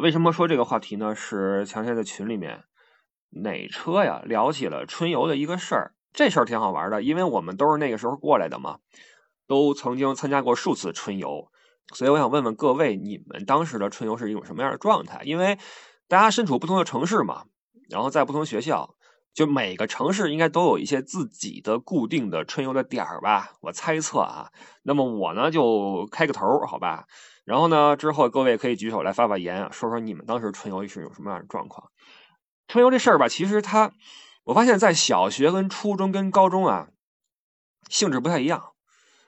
[0.00, 1.12] 为什么说这个话题呢？
[1.14, 2.62] 是前天在群里面
[3.30, 8.78] 哪车呀聊起了春游的一个事儿，这事儿挺好玩的，因为我们都是那个时候过来的嘛，
[9.48, 11.50] 都曾经参加过数次春游，
[11.94, 15.22] 所以我想问问各位，你们当时的春游是一种什么样的状态？
[15.24, 15.58] 因为
[16.06, 17.46] 大家身处不同的城市嘛，
[17.90, 18.94] 然后在不同学校，
[19.34, 23.54] 就每个城市应该都有一些自己的固定的春游的点儿吧？
[23.62, 24.52] 我猜测啊，
[24.84, 27.06] 那么我呢就开个头，好吧？
[27.48, 27.96] 然后呢？
[27.96, 31.90] 之后各位可以举手来发发言啊，说说你们当时春游是有什么样的状况。
[32.66, 33.90] 春游这事儿吧，其实它，
[34.44, 36.88] 我发现在小学、跟初中、跟高中啊，
[37.88, 38.74] 性质不太一样。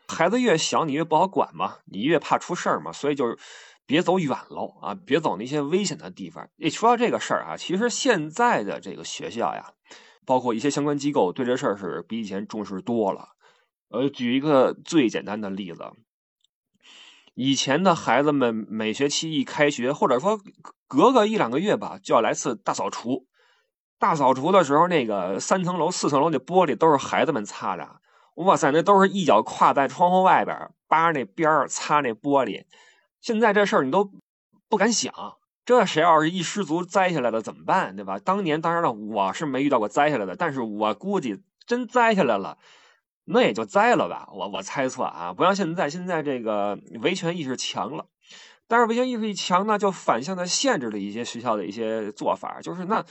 [0.07, 3.39] 孩子越小，你越不好管嘛，你越怕出事儿嘛，所以就是
[3.87, 6.47] 别走远喽啊，别走那些危险的地方。
[6.57, 9.73] 一说到这个事儿啊，其实现在的这个学校呀，
[10.27, 13.31] 包括一些相关机构，对这事儿是比以前重视多了。
[13.89, 15.91] 呃，举一个最简单的例子。
[17.35, 20.41] 以前的孩子们每学期一开学，或者说
[20.87, 23.27] 隔个一两个月吧，就要来次大扫除。
[23.99, 28.01] 大扫除的时候，那个三层楼、四层楼的玻璃都是孩子们擦的。
[28.37, 32.65] 哇塞，那都是一脚跨在窗户外边，扒着那边儿擦那玻璃。
[33.21, 34.11] 现在这事儿你都
[34.69, 35.13] 不敢想，
[35.67, 37.95] 这谁要是一失足栽下来了怎么办？
[37.95, 38.19] 对吧？
[38.19, 42.57] 当年当然了，我是没遇到过栽下来的，但是我估计真栽下来了。
[43.33, 48.07] 那也就栽了吧，我我猜测啊，不像现在，现在这个维权意识强了，
[48.67, 53.05] 但是维权意识一强呢，就反向的限制了一些学校的一些做法，就是那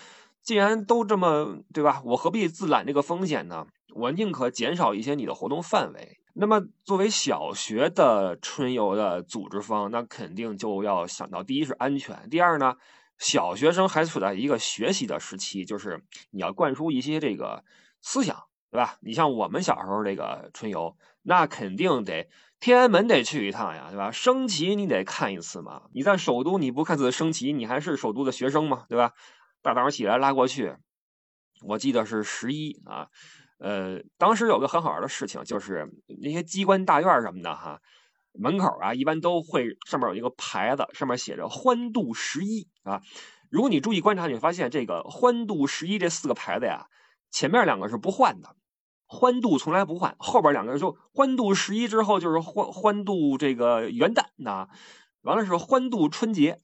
[0.43, 3.65] 既然都这么对吧，我何必自揽这个风险呢？
[3.95, 6.19] 我宁可减少一些你的活动范围。
[6.33, 12.75] 那么作为小学的春游的组织方，那肯定就要想到，第一是安全，第二呢，
[13.17, 17.63] 小学生还处在一个学习的时期，就是你要灌输一些这个
[18.01, 18.48] 思想。
[18.71, 18.97] 对吧？
[19.01, 24.11] 你像我们小时候这个春游，那肯定得天安门得去一趟呀，对吧？
[24.11, 25.83] 升旗你得看一次嘛。
[25.93, 28.85] 你在首都你不看次升旗，你还是首都的学生吗？
[28.87, 29.13] 对吧？
[29.61, 30.75] 大早上起来拉过去，
[31.63, 33.07] 我记得是十一啊。
[33.57, 35.89] 呃，当时有个很好玩的事情，就是
[36.21, 37.81] 那些机关大院什么的哈，
[38.33, 43.01] 门口啊一般都会上面有一个牌子，上面写着“欢度十一”啊。
[43.49, 46.85] 如果你注意观察，你会发现这个“欢度十一”这四个牌子呀，
[47.31, 48.55] 前面两个是不换的。
[49.11, 54.69] 欢度从来不换，后边两个人就欢度十一之后就是欢欢度这个元旦啊，
[55.23, 56.61] 完了是欢度春节，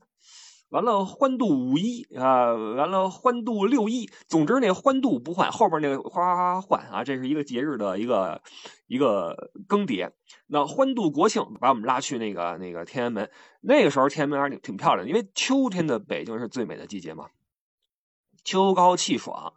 [0.69, 8.43] 完了欢度五一啊，完了欢度六一，总之那欢度不换，后边那个哗哗哗换啊，这是一个节日的一个
[8.85, 10.11] 一个更迭。
[10.45, 13.27] 那欢度国庆把我们拉去那个那个天安门，
[13.61, 17.29] 那个时候天安门还挺挺漂亮，因为秋天的北京是最美的季节嘛，
[18.43, 19.55] 秋高气爽。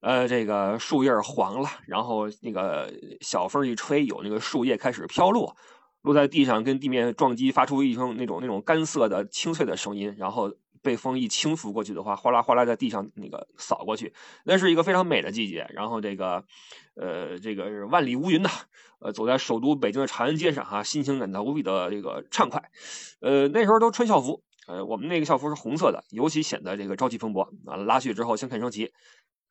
[0.00, 5.54] 呃，这个树叶黄了，然后那个小风一吹，有那个树叶开始飘落，
[6.02, 10.50] 落在地上，跟地面撞击，发出一声那种那种干涩的清脆的声音，然后
[10.80, 15.66] 被风一轻拂过去的话，哗啦哗啦在地上那个扫过去，那是一个非常美的季节。
[15.74, 16.42] 然后这个，
[16.94, 18.48] 呃，这个是万里无云呐，
[19.00, 22.70] 呃，走在首都北京的长安街上哈，心情感到无比的这个畅快。
[23.20, 27.76] 呃，那时候都穿校服，呃，我们那个校服是红色的，尤其显得这个朝气蓬勃啊。
[27.76, 28.90] 拉去之后先看升旗。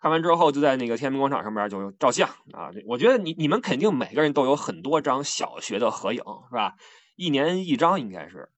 [0.01, 2.71] 看完之后，就在那个天安门广场上面就照相啊！
[2.85, 6.75] 我觉得你你们肯定每个人都有很多张小学的合影，是吧？
[7.15, 8.49] 一年一张应该是。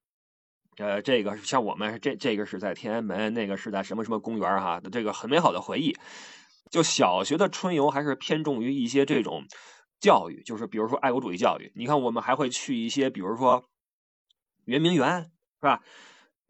[0.77, 5.97] 呃，这个像我们这这个是在天安门，那个是在什么什么公园哈，这个很美好的回忆。
[6.69, 9.43] 就小学的春游还是偏重于一些这种
[9.99, 11.71] 教育，就是比如说爱国主义教育。
[11.75, 13.65] 你看，我们还会去一些，比如说
[14.65, 15.81] 圆明园，是吧？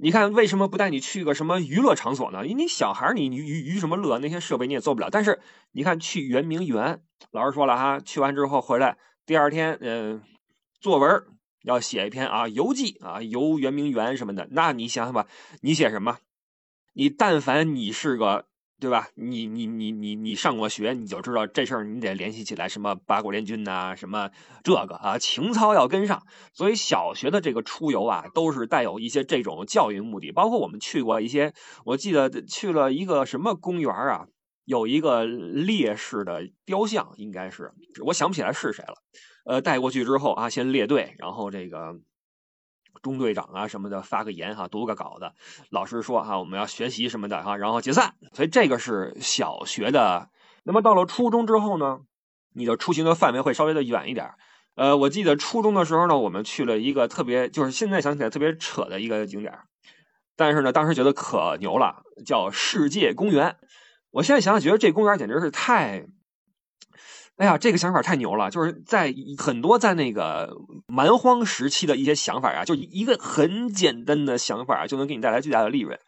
[0.03, 2.47] 你看，为什么不带你去个什么娱乐场所呢？
[2.47, 4.17] 因为你小孩你娱娱什么乐？
[4.17, 5.11] 那些设备你也做不了。
[5.11, 5.39] 但是
[5.73, 8.97] 你看，去圆明园，老师说了哈，去完之后回来，
[9.27, 10.23] 第二天，嗯，
[10.79, 11.23] 作文
[11.61, 14.47] 要写一篇啊游记啊游圆明园什么的。
[14.49, 15.27] 那你想想吧，
[15.61, 16.17] 你写什么？
[16.93, 18.47] 你但凡你是个。
[18.81, 19.09] 对吧？
[19.13, 24.31] 你你你你你上过学，你就知道这事儿，你得联系起来，什么八国联军呐，什么
[24.63, 26.23] 这个啊，情操要跟上。
[26.51, 30.31] 所以小学的这个出游啊，都是带有一些这种教育目的。
[30.31, 31.53] 包括我们去过一些，
[31.85, 34.25] 我记得去了一个什么公园啊，
[34.65, 37.71] 有一个烈士的雕像，应该是
[38.07, 38.95] 我想不起来是谁了。
[39.45, 41.99] 呃，带过去之后啊，先列队，然后这个。
[43.01, 45.31] 中队长啊什么的发个言哈，读个稿子，
[45.69, 48.15] 老师说哈我们要学习什么的哈，然后解散。
[48.33, 50.29] 所以这个是小学的。
[50.63, 52.01] 那么到了初中之后呢，
[52.53, 54.31] 你的出行的范围会稍微的远一点。
[54.75, 59.53] 呃，我记得初中的时候呢，我们去了一个特别，就是现在想起来特别扯的一个景点，
[60.35, 63.57] 但是呢，当时觉得可牛了，叫世界公园。
[64.11, 66.05] 我现在想想，觉得这公园简直是太。
[67.41, 68.51] 哎呀，这个想法太牛了！
[68.51, 70.55] 就是在很多在那个
[70.85, 75.99] 蛮荒时期的一些想法啊，就一个很简单的想法就能给你带来巨大的利润。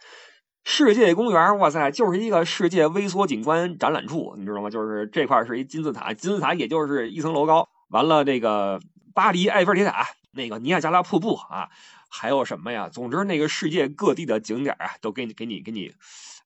[0.63, 4.69] 世界公园，哇塞，就是一个世界微缩景观展览处，你知道吗？
[4.69, 7.67] 就是这块是一金字塔，金字塔也就是一层楼高。
[7.89, 8.79] 完了，那个
[9.15, 11.67] 巴黎埃菲尔铁塔，那个尼亚加拉瀑布啊，
[12.11, 12.89] 还有什么呀？
[12.89, 15.91] 总之，那个世界各地的景点啊，都给你给你给你，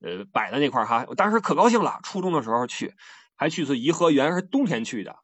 [0.02, 1.04] 呃，摆在那块哈。
[1.10, 2.94] 我当时可高兴了，初中的时候去。
[3.38, 5.16] 还去次颐和园，是冬天去的。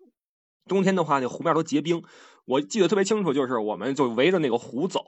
[0.66, 2.04] 冬天的话，那湖面都结冰。
[2.46, 5.04] 我记得特别清楚，就是我们就围着那个湖走，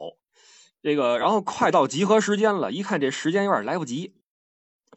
[0.81, 4.15] 这个然后快到集合时间了，一看这时间有点来不及，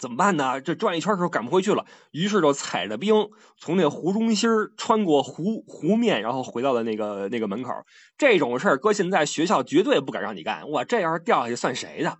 [0.01, 0.61] 怎么办呢？
[0.61, 7.73] 这转一圈的时候赶不回去了，于是就踩着冰从那湖中心穿过湖湖面，然后回到了那个那个门口。
[8.17, 10.69] 这种事儿搁现在学校绝对不敢让你干。
[10.69, 12.19] 我这要是掉下去算谁的？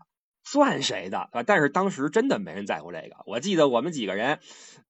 [0.51, 1.29] 算谁的？
[1.33, 1.43] 啊！
[1.43, 3.17] 但是当时真的没人在乎这个。
[3.27, 4.39] 我记得我们几个人。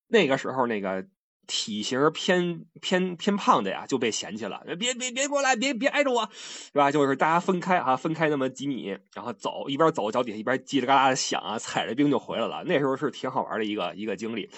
[0.06, 1.04] 那个时候，那个
[1.48, 4.62] 体型偏偏偏胖的呀，就被嫌弃了。
[4.78, 6.92] 别别别过来，别别挨着我，是吧？
[6.92, 12.62] 就是大家分开啊，分开那么几米，然后走，一边走脚底下一边叽里嘎啦的响啊，踩着冰就回来了。
[12.64, 14.48] 那时候是挺好玩的一个一个经历。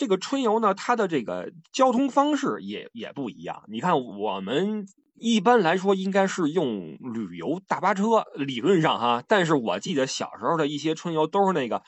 [0.00, 3.64] 这个春游呢，它的这个交通方式也也不一样。
[3.68, 4.86] 你看，我们
[5.16, 9.22] 一般来说应该是用旅游大巴车，理论上哈。
[9.28, 11.82] 但是我记得小时候的一些春游都是那个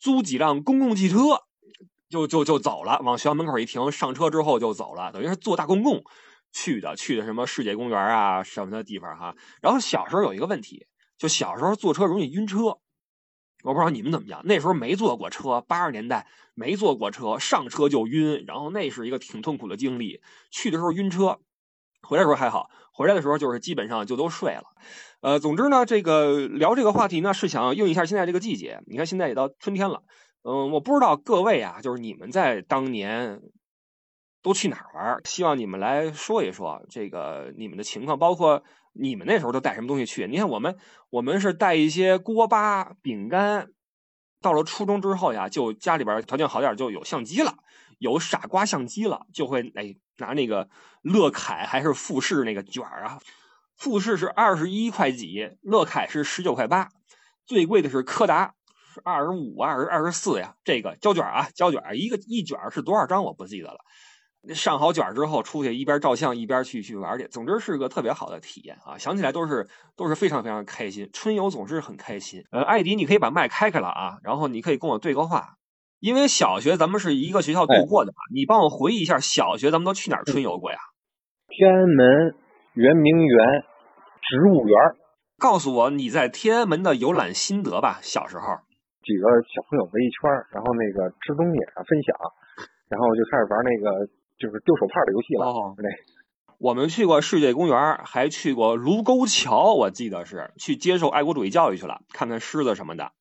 [0.00, 1.18] 租几辆公共汽车。
[2.08, 6.02] 就就就走了，往学校门口一停，上车之后就走了，等于是坐大公共
[6.52, 9.36] 去的，去的什么世界公园啊什么的地方哈。
[9.62, 12.78] 然后小时候有一个问题，就小时候坐车容易晕车，
[13.66, 20.22] 我不知道你们怎么样，那时候没坐过车，八十年代没坐过车，上车就晕，然后那是一个挺痛苦的经历。
[20.52, 21.40] 去的时候晕车，
[22.02, 24.62] 回来的时候还好，回来的时候就是基本上就都睡了。
[25.20, 28.80] 呃，总之呢，这个聊这个话题呢，是想应一下现在这个季节。
[28.86, 30.04] 你看现在也到春天了。
[30.44, 33.40] 嗯，我不知道各位啊，就是你们在当年
[34.42, 35.20] 都去哪儿玩？
[35.24, 38.62] 希望你们来说一说这个你们的情况，包括
[38.98, 40.26] 你们那时候都带什么东西去？
[40.26, 40.76] 你看我们，
[41.10, 43.68] 我们是带一些锅巴、饼干。
[44.42, 47.56] 到了初中之后呀，就家里边条件好点，就有相机了，
[47.98, 50.68] 有傻瓜相机了，就会哎拿那个
[51.02, 53.18] 乐凯还是富士那个卷啊，
[53.76, 56.90] 富士是二十一块几，乐凯是十九块八，
[57.46, 58.54] 最贵的是柯达。
[59.04, 63.78] 二十五、二十二十四呀，这个胶卷啊，胶卷一个一卷是多少张我不记得了。
[64.54, 68.96] 上好卷之后出去一边照相一边去去玩去，总之是个特别好的体验啊！
[68.98, 69.66] 想起来都是
[69.96, 71.08] 都是非常非常开心。
[71.12, 72.44] 春游总是很开心。
[72.50, 75.56] 呃，艾迪，你可以把麦开开了啊，然后你可以跟我对个话，
[76.00, 80.78] 因为小学咱们是一个学校度过的嘛，你帮我回忆一下小学咱们都去哪儿春游过呀？
[81.48, 82.34] 天安门、
[82.74, 83.64] 圆明园、
[84.22, 84.76] 植物园。
[85.38, 88.42] 告诉我你在天安门的游览心得吧，小时候。
[89.06, 92.10] 几个小朋友围一圈然后那个吃东西啊，分享，
[92.90, 93.86] 然后就开始玩那个
[94.38, 95.46] 就是丢手帕的游戏了。
[95.46, 95.84] 哦，对，
[96.58, 103.12] 我们去过世界公园，还去过卢沟桥，我记得是去接受爱国主义教育去了，看看狮子什么的。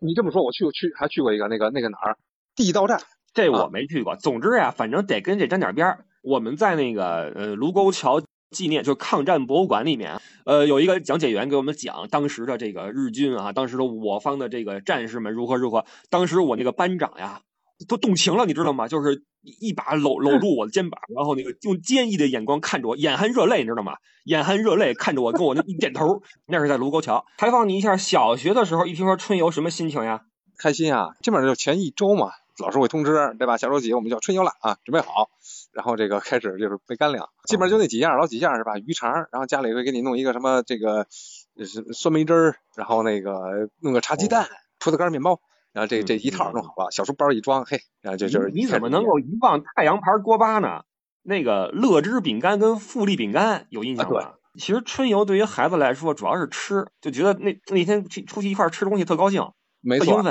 [0.00, 2.18] 你这么说，我去过去还去过一个那个那个哪儿
[2.56, 3.00] 地道战，
[3.32, 4.16] 这我没去过。
[4.16, 6.04] 总之呀，反正得跟这沾点边儿。
[6.22, 8.22] 我们在那个呃卢沟桥。
[8.50, 15.84] 纪念就抗战博物馆里面，呃，有一个讲解员给我们讲当时的这个日军啊，当时的我方的这个战士们如何如何。
[16.08, 17.40] 当时我那个班长呀，
[17.88, 18.88] 都动情了，你知道吗？
[18.88, 19.24] 就是
[19.60, 23.94] 一把搂搂住我的肩膀，然后那个用坚毅的眼光看着我，眼含热泪，你知道吗？
[24.24, 26.22] 眼含热泪看着我，跟我那一点头。
[26.46, 27.24] 那是在卢沟桥。
[27.36, 30.22] 采访你一下，小学的时候一听说春游，什么心情呀？
[30.56, 31.14] 开心啊！
[31.20, 33.56] 基本上就前一周嘛，老师会通知，对吧？
[33.56, 35.28] 下周几我们就要春游了啊，准备好。
[35.72, 38.78] 然后这个开始就是背干粮，基本上就那几样，老几样是吧？
[38.78, 44.46] 鱼肠，然后家里会给你弄一个什么这个是酸梅汁儿，然后那个弄个茶鸡蛋、
[44.78, 45.40] 葡萄干面包，
[45.74, 50.84] 然后这这一套弄好了，小书包一装，嘿，然后这就是你怎么能够遗忘太阳牌锅巴呢？
[51.22, 54.34] 那个乐之饼干跟富力饼干有印象吗？
[54.58, 59.50] 其实春游对于孩子来说主要是吃，就觉得那那天去出去一块吃东西特高兴，
[59.82, 60.22] 没错。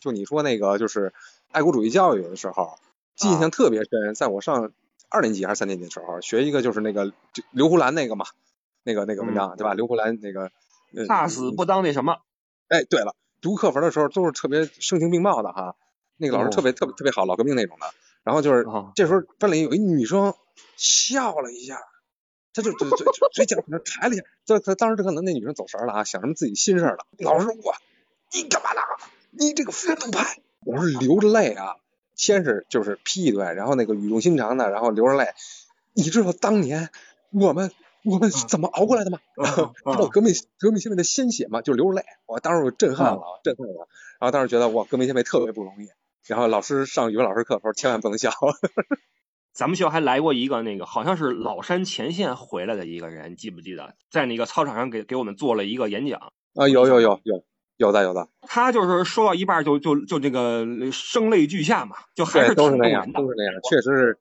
[0.00, 1.14] 就你说那个就是
[1.50, 2.76] 爱国主义教育的时候。
[3.22, 4.72] 印象特别深，在我上
[5.08, 7.12] 二年级还是三年级的时候，学一个就是那个
[7.52, 8.26] 刘胡兰那个嘛，
[8.82, 9.72] 那个那个文章对吧？
[9.72, 10.50] 刘胡兰那个
[11.06, 12.16] 怕死不当那什么？
[12.66, 15.76] 哎，对了，读课文的时候都是特别声情并茂的哈，
[16.16, 17.86] 那个老师特别特别特别好，老革命那种的。
[18.22, 20.32] 然后就是这时候班里有一女生
[20.78, 21.78] 笑了一下，
[22.54, 27.06] 她就嘴嘴嘴角可能抬了一下，她她当时可能那女生走神了啊，想什么自己心事了。
[27.18, 27.74] 老师说我
[28.32, 28.80] 你干嘛呢？
[29.30, 30.40] 你这个反动派！
[30.64, 31.76] 我是流着泪啊。
[32.14, 35.26] 先是就是批一顿，然后那个语重心长的，然后流着泪。
[35.92, 36.88] 你知道当年
[37.30, 37.72] 我们
[38.06, 39.18] 我们是怎么熬过来的吗？
[39.36, 41.62] 知道革命革命先辈的鲜血吗？
[41.62, 42.04] 就流着泪。
[42.26, 43.88] 我当时我震撼了，震撼了。
[44.20, 45.88] 然后当时觉得哇，革命先辈特别不容易。
[46.26, 48.30] 然后老师上语文老师课的时候千万不能笑。
[49.52, 53.94] 咱们学校还来过一个那个好像是老山前线回来的一个人，记不记得？
[54.10, 57.44] 在那个操场上给给我们做了一个演讲啊，有有有有
[57.76, 58.28] 有的有的。
[58.42, 64.18] 他就是说到一半就就就这个声泪俱下嘛，就还是都是那样，都是那样，确实是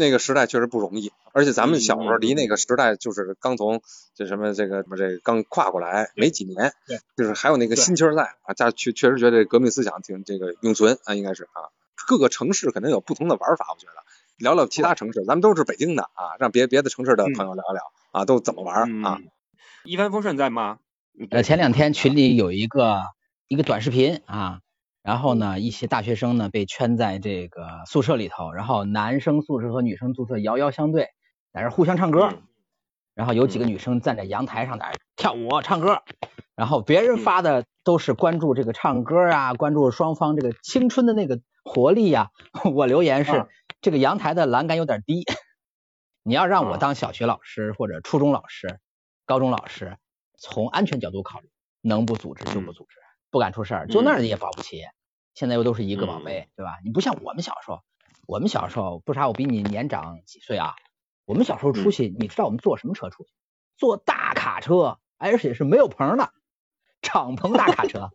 [0.00, 1.12] 那个时代确实不容易。
[1.32, 3.80] 而且咱们小时候离那个时代就是刚从
[4.16, 6.72] 这什么这个什么这个刚跨过来没几年，
[7.16, 11.70] 就是还有那个心气儿在啊，家确确实觉得革命思想挺这个永存啊，应该是啊。
[12.08, 13.92] 各个城市可能有不同的玩法，我觉得。
[14.38, 19.18] 聊聊其他城市，咱们都是北京的啊，让别别的城市的朋友聊聊啊，都怎么玩啊？
[19.84, 20.78] 一帆风顺在吗？
[21.30, 23.02] 呃，前两天群里有一个
[23.48, 24.60] 一个短视频啊，
[25.02, 31.08] 然后呢，一些大学生呢被圈在这个宿舍里头，然后男生宿舍和女生宿舍遥遥相对，
[31.52, 32.34] 在这互相唱歌，
[33.14, 36.02] 然后有几个女生站在阳台上在跳舞唱歌，
[36.54, 42.28] 然后别人发的都是关注这个唱歌啊，关注双方这个青春的那个活力呀，
[42.74, 43.46] 我留言是。
[43.82, 45.24] 这个阳台的栏杆有点低，
[46.22, 48.78] 你要让我当小学老师或者初中老师、
[49.24, 49.96] 高中老师，
[50.36, 51.48] 从安全角度考虑，
[51.80, 52.96] 能不组织就不组织，
[53.30, 54.82] 不敢出事儿，就那儿也保不齐。
[55.34, 56.78] 现在又都是一个宝贝，对吧？
[56.84, 57.80] 你不像我们小时候，
[58.26, 60.74] 我们小时候不啥，我比你年长几岁啊。
[61.24, 63.30] 我们小时候出去，你知道我们坐什么车出去？
[63.76, 66.30] 坐大卡车，而且是没有棚的
[67.00, 68.10] 敞篷大卡车，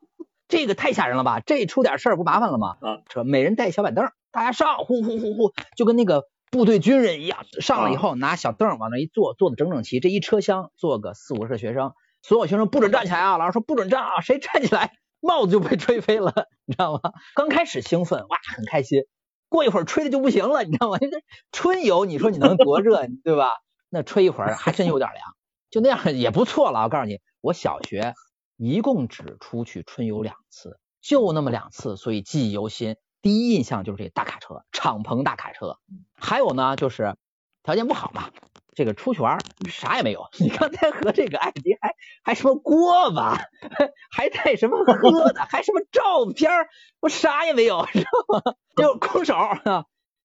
[0.47, 1.39] 这个太吓人了吧？
[1.39, 2.75] 这出点事儿不麻烦了吗？
[3.07, 4.11] 车每人带小板凳。
[4.31, 10.01] 大家上，呼呼呼呼，就跟那个部队军人一样，上了以后拿小凳往那一坐，坐的整整齐。
[10.01, 13.37] 这一车厢坐个四五十学生，所有学生不准站起来啊！
[13.37, 14.91] 老师说不准站啊，谁站起来
[15.25, 16.33] 帽子就被吹飞了，
[16.65, 16.99] 你知道吗？
[17.35, 19.03] 刚开始兴奋哇，很开心，
[19.49, 20.97] 过一会儿吹的就不行了，你知道吗？
[20.99, 21.07] 这
[21.51, 23.49] 春游你说你能多热，对吧？
[23.89, 25.35] 那吹一会儿还真有点凉，
[25.69, 26.83] 就那样也不错了。
[26.83, 28.13] 我告诉你，我小学
[28.57, 32.97] 一共只出去春游两次，就那么两次，所以记忆犹新。
[33.21, 35.79] 第一印象就是这大卡车，敞篷大卡车。
[36.13, 37.15] 还有呢，就是
[37.63, 38.29] 条件不好嘛，
[38.75, 39.39] 这个出去玩
[39.69, 40.27] 啥也没有。
[40.39, 43.37] 你刚才和这个艾迪还还什么锅巴，
[44.11, 46.51] 还带什么喝的，还什么照片
[46.99, 48.41] 我啥也没有，知道吗？
[48.75, 49.35] 就空手，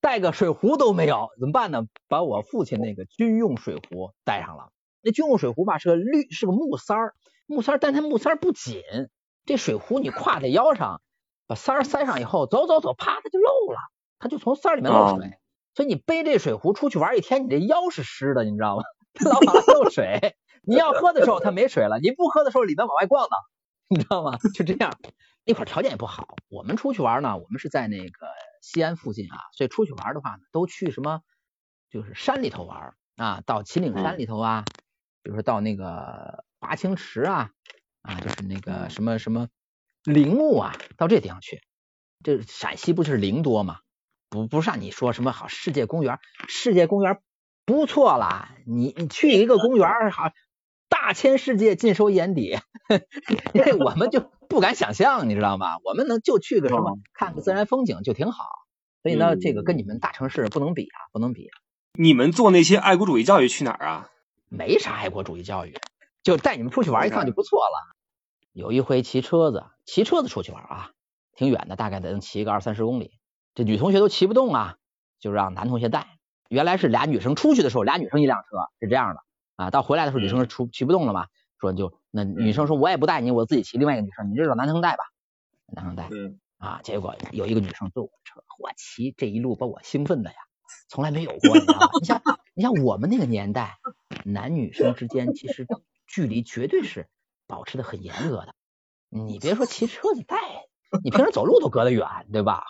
[0.00, 1.86] 带个水壶都没有，怎么办呢？
[2.08, 4.70] 把我父亲那个军用水壶带上了。
[5.02, 7.14] 那军用水壶吧是个绿，是个木塞儿，
[7.46, 8.82] 木塞儿，但它木塞儿不紧，
[9.46, 11.00] 这水壶你挎在腰上。
[11.46, 13.78] 把塞儿塞上以后，走走走，啪，它就漏了，
[14.20, 15.39] 它就从塞儿里面漏水。
[15.74, 18.82] 所以你背这水壶出去玩一天，你这腰是湿的，你知道吗？
[19.24, 20.36] 老往外漏水。
[20.62, 23.36] 你要喝的时候它没水了，你不喝的时候里边往外逛呢，
[23.88, 24.38] 你知道吗？
[24.54, 24.98] 就这样。
[25.44, 28.26] 那会儿条件也不好，我们出去玩呢，我们是在那个
[28.60, 31.22] 西安附近啊，所以出去玩的话呢，都去什么？
[31.90, 34.64] 就是山里头玩啊，到秦岭山里头啊，
[35.22, 37.50] 比如说到那个华清池啊，
[38.02, 39.48] 啊，就是那个什么什么。
[40.04, 41.62] 陵墓啊，到这地方去，
[42.22, 43.78] 这陕西不就是陵多吗？
[44.30, 46.18] 不不是让你说什么好世界公园，
[46.48, 47.20] 世界公园
[47.66, 50.30] 不错啦，你你去一个公园好，
[50.88, 52.56] 大千世界尽收眼底，
[53.52, 55.78] 因为我们就不敢想象，你知道吗？
[55.84, 58.44] 我们能就去个什么看个自然风景就挺好，
[59.02, 61.48] 所以呢，这个跟你们大城市不能比啊，不能比。
[61.98, 64.10] 你们做那些爱国主义教育去哪儿啊？
[64.48, 65.74] 没啥爱国主义教育，
[66.22, 67.96] 就带你们出去玩一趟就不错了。
[68.52, 70.90] 有一回骑车子，骑车子出去玩啊，
[71.34, 73.19] 挺远的，大概得能骑个二三十公里。
[73.54, 74.76] 这女同学都骑不动啊，
[75.18, 76.18] 就让男同学带。
[76.48, 79.22] 原来是俩女生出去的时候，俩女生一辆车是这样的
[79.56, 79.70] 啊。
[79.70, 81.26] 到回来的时候，女生是出骑不动了嘛，
[81.60, 83.78] 说就那女生说，我也不带你，我自己骑。
[83.78, 85.04] 另外一个女生，你就找男生带吧，
[85.66, 86.08] 男生带。
[86.10, 90.36] 嗯啊，结果有一个女生坐我车，我骑这一路把我兴奋的呀，
[90.88, 91.54] 从来没有过。
[91.54, 91.88] 你知道吗？
[92.00, 92.22] 你像
[92.54, 93.78] 你像我们那个年代，
[94.24, 95.66] 男女生之间其实
[96.06, 97.08] 距离绝对是。
[97.46, 98.54] 保持的很严格的，
[99.08, 100.36] 你别说骑车子带，
[101.02, 102.62] 你平时走路都隔得远，对吧？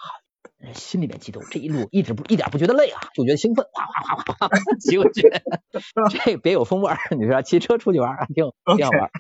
[0.75, 4.49] 心里面激动，这一路一直不一点不觉得累啊，就觉得兴奋，哗哗哗哗哗
[4.81, 5.31] 骑过去，
[6.25, 6.99] 这别有风味儿。
[7.19, 8.45] 你说骑车出去玩挺
[8.77, 9.11] 挺好玩。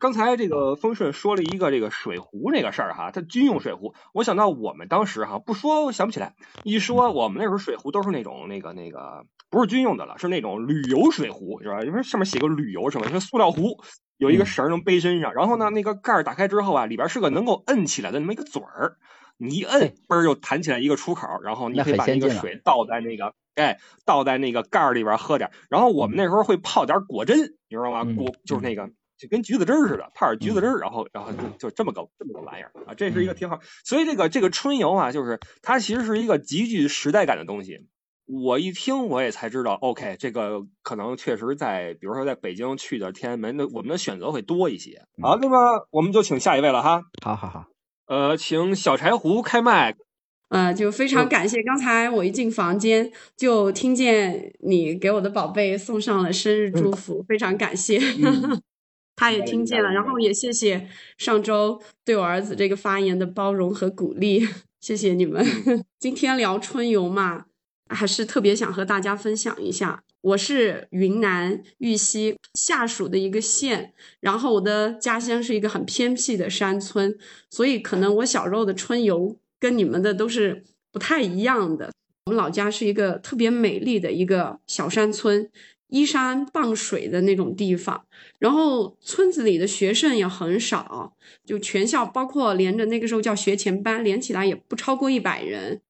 [0.00, 11.82] 刚才这个丰顺说了一个这个水壶这个事儿哈，它军用水壶，我想到我们当时哈，不说想不起来，一说我们那时候水壶都是那种那个那个不是军用的了，是那种旅游水壶，是吧？
[11.82, 13.78] 因为上面写个旅游什么，是塑料壶。
[14.18, 18.96] 有一个绳能背身上，然后呢，那个盖儿打开之后啊，里边是个能够摁起来的那么一个嘴儿，
[19.38, 25.50] 你一摁，嘣儿就弹起来一个出口，然后你可以把那个水倒在那个，哎，倒在那个盖儿里边喝点。
[25.70, 27.34] 然后我们那时候会泡点果汁，
[27.68, 28.04] 你知道吗？
[28.16, 33.60] 果就是那个就跟橘子汁似的，泡点橘子汁儿，然后然后就就这么个这么个玩意儿啊，这是一个挺好。
[33.84, 37.86] 所以这个这个春游啊，就是它其实是一个极具时代感的东西。
[38.26, 45.06] 我一听，我也才知道，OK，这个可能确实在，比如说在北京去的天安门，那我们的选择会多一些。
[45.22, 47.04] 好，那么我们就请下一位了哈。
[47.24, 47.64] 好好好，
[48.08, 49.94] 呃，请小柴胡开麦。
[50.48, 51.62] 呃，就非常感谢。
[51.62, 58.00] 刚才我一进房间，就听见你给我的宝贝送上了生日祝福，非常感谢。
[59.14, 60.88] 他也听见了，然后也谢谢
[61.18, 64.48] 上周对我儿子这个发言的包容和鼓励，
[64.80, 65.44] 谢谢你们。
[66.00, 67.44] 今天聊春游嘛，
[67.88, 70.02] 还是特别想和大家分享一下。
[70.20, 77.16] 我是云南玉溪下属的一个县，然后我的家乡是一个很偏僻的山村，
[77.48, 81.92] 所以可能我小时候的春游跟你们的都是不太一样的。
[82.26, 85.48] 我们老家是一个特别美丽的一个小山村，
[85.86, 88.04] 依山傍水的那种地方，
[88.40, 91.16] 然后村子里的学生也很少，
[91.46, 95.80] 就全校包括连着那个时候叫学前班，连起来也不超过一百人。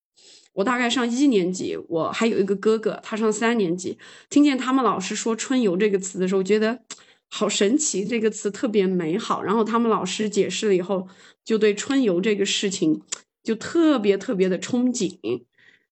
[0.59, 3.97] 我大概上一年级，我还有一个哥哥，他上三年级。
[4.29, 6.81] 听见他们老师说“春游”这个词的时候，觉得
[7.29, 9.41] 好神奇，这个词特别美好。
[9.41, 11.07] 然后他们老师解释了以后，
[11.45, 13.01] 就对春游这个事情
[13.41, 15.43] 就特别特别的憧憬。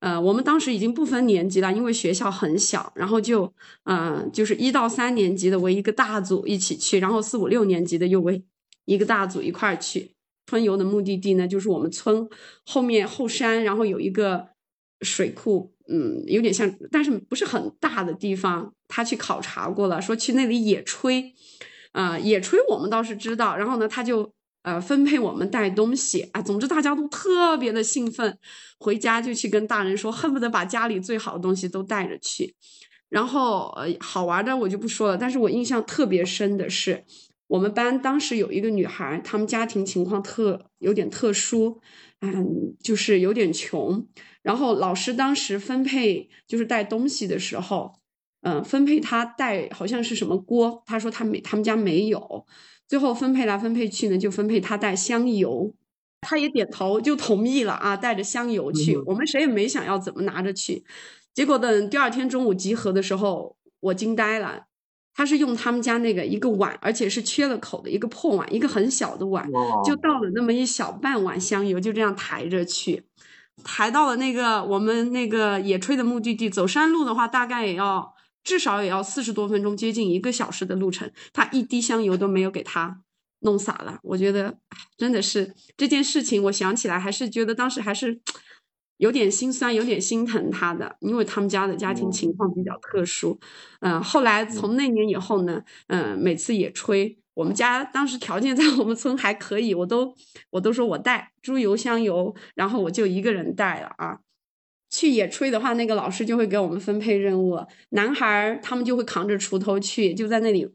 [0.01, 3.53] 呃，我们当时已经不分年级了，因为学校很小，然后就
[3.85, 8.43] 呃就是一到三年级的为一个大组一起去，然后四五六年级的又为
[8.83, 10.11] 一个大组一块儿去。
[10.45, 12.27] 春游的目的地呢，就是我们村
[12.65, 14.56] 后面后山，然后有一个。
[15.01, 18.73] 水库，嗯，有点像，但是不是很大的地方。
[18.89, 21.33] 他去考察过了，说去那里野炊，
[21.91, 23.57] 啊，野炊我们倒是知道。
[23.57, 26.41] 然后呢，他就呃分配我们带东西啊。
[26.41, 28.37] 总之大家都特别的兴奋，
[28.79, 32.55] 回家就去跟大人说，恨不得把家里最好的东西都带着去。
[33.09, 37.03] 然后呃好玩的我就不说了，但是我印象特别深的是，
[37.47, 41.81] 我们班当时有一个女孩，她们家庭情况特有点特殊，
[42.21, 44.07] 嗯，就是有点穷。
[44.47, 47.95] 然后老师当时分配就是带东西的时候，
[48.43, 52.45] 嗯，分配他带好像是什么锅，他说他没他们家没有，
[52.87, 55.73] 最后分配来分配去呢，就分配他带香油，
[56.21, 60.85] 他也点头就同意了啊，带着香油去，我们谁也没想要怎么拿着去，
[61.33, 64.67] 结果等第二天中午集合的时候，我惊呆了，
[65.13, 69.45] 他是用他们家那个一个碗，而且是缺了口的一个破碗，一个很小的碗，
[69.85, 73.06] 就倒了那么一小半碗香油，就这样抬着去。
[73.63, 81.11] 抬到了那个我们那个野炊的目的地，走山路的话，大概也要至少也要四十多分钟，接近一个小时的路程。
[81.33, 83.01] 他一滴香油都没有给他
[83.39, 84.57] 弄洒了，我觉得
[84.97, 88.21] 真的是这件事情，我想起来还是觉得当时还是
[88.97, 93.39] 有点心酸，有点心疼他的，因为他们家的家庭情况比较特殊。
[93.81, 97.17] 嗯，后来从那年以后呢，嗯，每次野炊。
[97.37, 100.11] 我们家当时条件在我们村还可以，我都
[100.49, 104.17] 我都说我带猪油香油，然后我就一个人带了啊。
[104.89, 110.67] 去野炊的话，那个老师就会给我们分配任务，男孩他们就会扛着锄头去，就在那里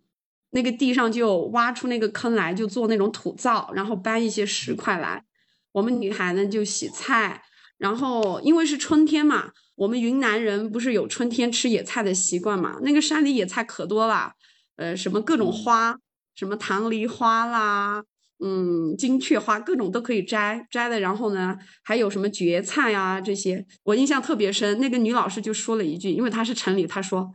[0.51, 5.25] 那个地上就挖出那个坑来，就做那种土灶，然后搬一些石块来。
[5.73, 7.43] 我们女孩呢就洗菜，
[7.77, 14.35] 然后因为是春天嘛，我们云南人不是有春天吃野菜的习惯嘛，那个山里野菜可多了，
[14.77, 15.99] 呃，什么各种花。
[16.35, 18.03] 什么棠梨花啦，
[18.45, 20.99] 嗯，金雀花，各种都可以摘摘了。
[20.99, 24.81] 然后呢，还有什么蕨菜啊这些，我印象特别深。
[24.81, 27.31] 那个女老师就说了一句，因为她是城里，她说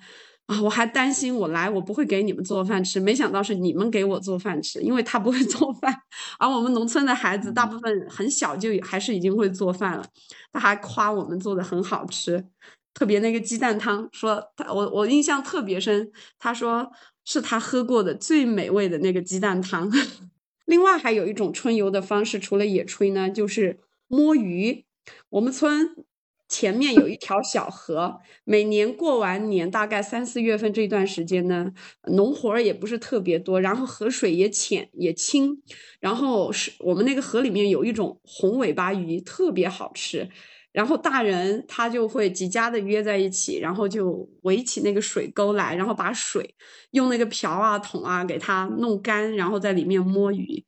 [0.48, 5.94] 啊，我还担心我来我不会给你们做饭吃，没想到是你们给我做饭吃，因为她不会 做饭。
[6.40, 10.06] 而我们农村的孩子大部分很小就还是已经会做饭了，
[10.52, 12.44] 她还夸我们做的很好吃，
[12.94, 16.92] 特别那个鸡蛋汤，说她我我印象特别深，她说。
[17.30, 19.92] 是他喝过的最美味的那个鸡蛋汤。
[20.66, 24.86] 另外还有一种春游的方式，除了野炊呢，就是摸鱼。
[25.32, 25.94] 我们村
[26.48, 31.74] 前面有一条小河，每年过完年，大概三四月份这段时间呢，
[32.14, 35.62] 农活儿也不是特别多，然后河水也浅也清，
[36.00, 40.30] 然后是我们那个河里面有一种红尾巴鱼，特别好吃。
[40.78, 46.54] 然后大人他就会几家的约在一起，然后就围起那个水沟来，然后把水
[46.92, 50.64] 用那个瓢啊桶啊给它弄干，然后在里面摸鱼。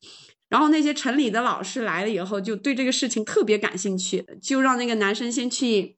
[0.48, 5.98] 然后那些城里的老师来了以后，就对这个事情特别感兴趣，就让那个男生先去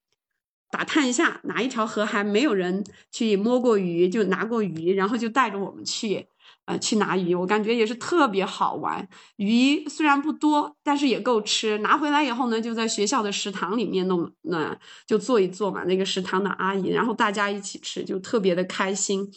[0.69, 6.27] 打探一下哪一条河还没有人去摸过鱼，就拿过鱼，然后就带着我们去。
[6.65, 9.07] 呃，去拿鱼，我感觉也是特别好玩。
[9.37, 11.79] 鱼虽然不多，但是也够吃。
[11.79, 15.83] 拿回来以后呢，就在学校的食堂里面弄，那就做一做嘛。
[15.85, 19.27] 那个食堂的阿姨，然后大家一起吃，就特别的开心。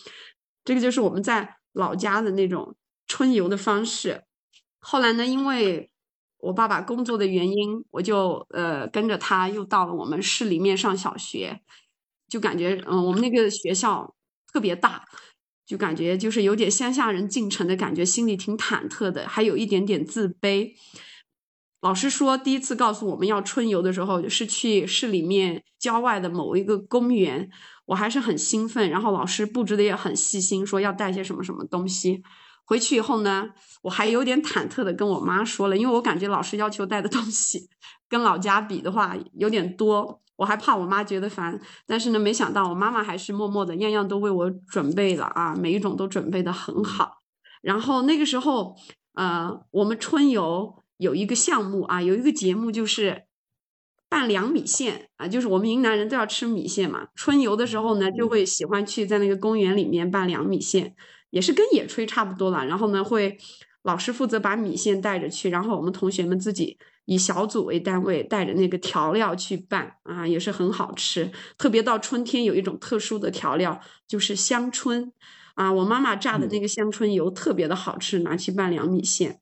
[0.64, 4.24] 这个就是我们在老家的那种春游的方式。
[4.78, 5.90] 后来呢，因为
[6.38, 11.60] 我爸爸工作的原因，我就呃跟着他又到了我们市里面上小学，
[12.28, 14.14] 就感觉嗯，我们那个学校
[14.52, 15.04] 特别大。
[15.66, 20.72] 就感觉就是有点乡下人进城的感觉，心里挺忐忑的，还有一点点自卑。
[21.80, 27.50] 老师说，第一次告诉我们要春游的时候，是去市里面郊外的某一个公园，
[27.86, 28.88] 我还是很兴奋。
[28.88, 32.22] 然后老师布置的也很细心，说要带些什么什么东西。
[32.64, 33.50] 回去以后呢，
[33.82, 37.68] 我还有点忐忑的跟我妈说了，因为我感觉老师要求带的东西
[38.08, 41.60] 跟老家比的话有点多，我还怕我妈觉得烦。
[41.86, 47.22] 但是呢，没想到我妈妈还是默默的样样都为我准备了啊，每一种都准备的很好。
[47.62, 48.76] 然后那个时候，
[49.14, 53.24] 呃，我们春游有一个项目啊，有一个节目就是
[54.08, 60.94] 拌凉米线啊，就是我们云南人都要吃米线嘛，春游的时候呢，就会喜欢去在那个公园里面拌凉米线。
[61.30, 63.36] 也是跟野炊差不多了，然后呢，会
[63.82, 71.30] 老师负责把米线带着去，然后我们同学们自己以小组为单位带着那个调料去拌啊，也是很好吃。
[71.58, 75.12] 特别到春天有一种特殊的调料，就是香椿
[75.54, 79.40] 啊，我妈妈榨的那个香椿油特别的好吃，拿去拌凉米线。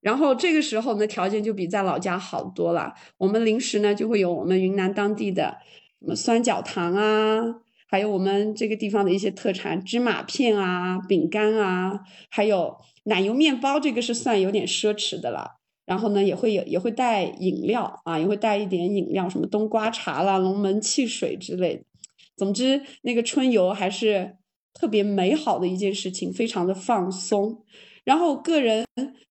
[0.00, 2.94] 然后这个时候呢，条件就比在老家好多了。
[3.18, 5.58] 我们零食呢就会有我们云南当地的
[6.00, 7.56] 什么酸角糖啊。
[7.86, 15.61] 还有我们这个地方的一些特产，芝麻片啊、饼干啊，还有奶油面包，这个是算有点奢侈的了。
[15.84, 21.82] 然后呢，也会有也会带饮料啊，也会带一点饮料，什么冬瓜茶啦、龙门汽水之类的。
[22.36, 24.36] 总之，那个春游还是
[24.74, 27.64] 特别美好的一件事情，非常的放松。
[28.04, 28.86] 然后个人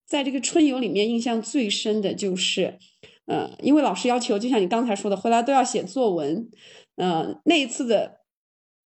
[0.06, 2.78] 在这个春游里面印象最深的就是，
[3.26, 6.50] 呃，因为老师要求，就像你刚才说的，回来都要写作文。
[6.96, 8.22] 嗯，那一次的。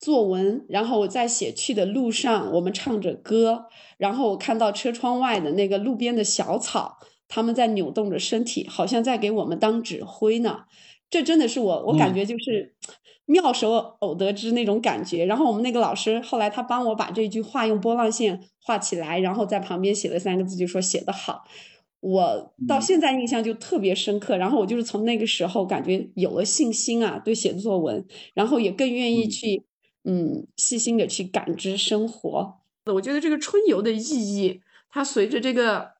[0.01, 10.65] 作文，然后我在写去的路上，我们唱着歌，然后我看到车窗外的那个路边的小草，他们在扭动着身体，好像在给我们当指挥呢。
[11.11, 12.75] 这真的是我，我感觉就是
[13.27, 15.25] 妙手偶得之那种感觉。
[15.27, 21.45] 然后我们那个老师后来他帮我把这句话用波浪线画起来，然后在旁边写了三个字，就说写得好。
[22.01, 24.37] 我到现在印象就特别深刻。
[24.37, 29.65] 然后我就是从那个时候感觉有了信心啊，对写作文，然后也更愿意去。
[30.07, 32.57] 嗯，细心的去感知生活。
[32.93, 34.61] 我觉得这个春游的意义，
[34.91, 35.93] 它随着这个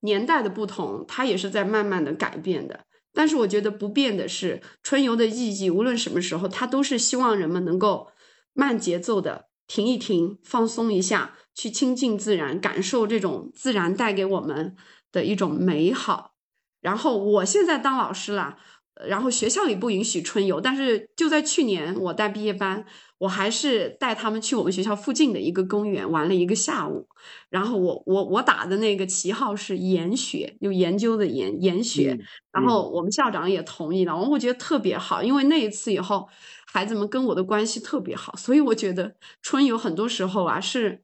[0.00, 2.84] 年代的不同，它也是在慢慢的改变的。
[3.12, 8.08] 但是我觉得不变的是，春游的意义，无论什么时候，它都是希望人们能够
[8.52, 14.76] 慢节奏的停一停，放松一下，去亲近自然，感受这种自然带给我们
[15.10, 16.34] 的一种美好。
[16.80, 18.58] 然后我现在当老师了。
[19.06, 22.84] 然后学校里不允许春游，但是就在去年我带毕业班，
[23.18, 27.08] 我还是带他们去我们学校附近的一个公园玩了一个下午。
[27.50, 32.18] 然后我我我打的那个旗号是研学，有研究的研研学。
[32.52, 36.28] 然后我们校长也同意了，我我觉得特别好，因为那一次以后，
[36.66, 41.02] 孩子们跟我的关系特别好，所以我觉得春游很多时候啊是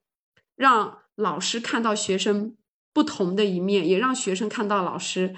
[0.56, 2.56] 让老师看到学生
[2.92, 5.34] 不同的一面，也让学生看到老师。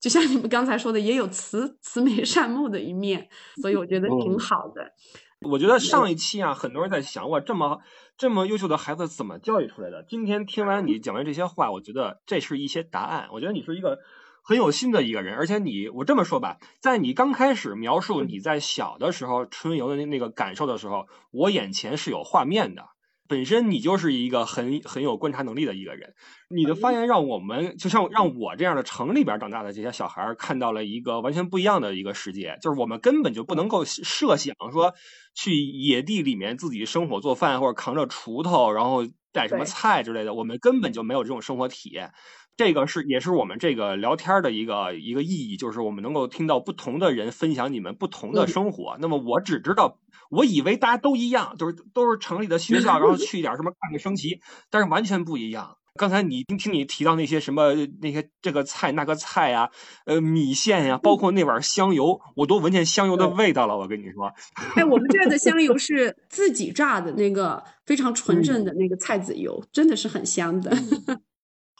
[0.00, 3.28] 就像你们刚才说的，也有慈慈眉善目的一面，
[3.60, 4.92] 所以我觉得挺好的。
[5.40, 7.80] 我觉得上一期啊，很多人在想，我这么
[8.16, 10.02] 这么优秀的孩子怎么教育出来的？
[10.02, 13.28] 今天听完你讲完这些话，我觉得这是一些答案。
[13.32, 14.00] 我觉得你是一个
[14.42, 22.86] 很有心的一个人，而且你，我这么说吧，在你刚开始描述你在小的时候春游的那那个感受的时候，我眼前是有画面的。
[23.28, 26.14] 本身你就是一个很很有观察能力的一个人，
[26.48, 34.94] 你的发言让我们就像让我这样的城里边长大的这些小孩看到了一个完全不一样的一个世界，就是我们根本就不能够设想说
[35.34, 42.12] 去野地里面自己生火做饭或者扛着锄头然后带什么菜之类的，我们根本就没有这种生活体验。
[42.58, 48.96] 这个是也是我们这个聊天的一个一个意义，就是我们能够听到不同的人分享你们不同的生活。
[49.00, 54.40] 那么我只知道，我以为大家都一样，就是都是城里的学校， 然后去一点什么看个升旗，
[54.70, 55.76] 但是完全不一样。
[55.94, 59.70] 刚才你听听你提到那些什么那些这个菜那个菜呀，
[60.06, 63.78] 呃米线呀，包括那碗香油，我都闻见香油的味道了。
[63.78, 64.32] 我跟你说，
[64.74, 70.76] 哎，我们这儿的香油是自己榨的那个非常纯正的那个菜籽油，真的是很香的。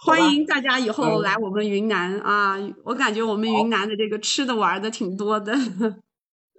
[0.00, 2.56] 欢迎大家以后来我们云南啊！
[2.84, 5.52] 我感觉我们云南的这个吃的玩的挺多的。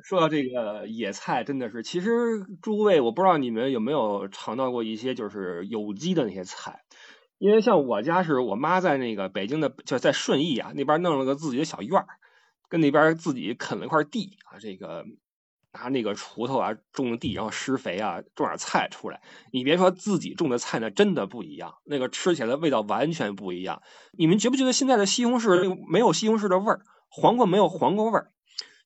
[0.04, 2.10] 说到这个野菜，真的是，其实
[2.62, 6.82] 诸位，我不知道你们有没有尝到过一些就是有机的那些菜，
[7.38, 12.08] 因为像我家是我妈在那个北京的，就在顺义啊那边弄了个自己的小院儿，
[12.70, 15.06] 跟那边自己啃了一块地啊，这个。
[15.72, 19.22] 拿那个锄头啊，种地，然后施肥啊，种点菜出来。
[19.52, 23.82] 你别说自己种的菜呢，真的不一样，那个吃起来的味道完全不一样。
[24.18, 28.32] 你们觉不觉得现在的西红柿没有西红柿的味儿，黄瓜没有黄瓜味儿？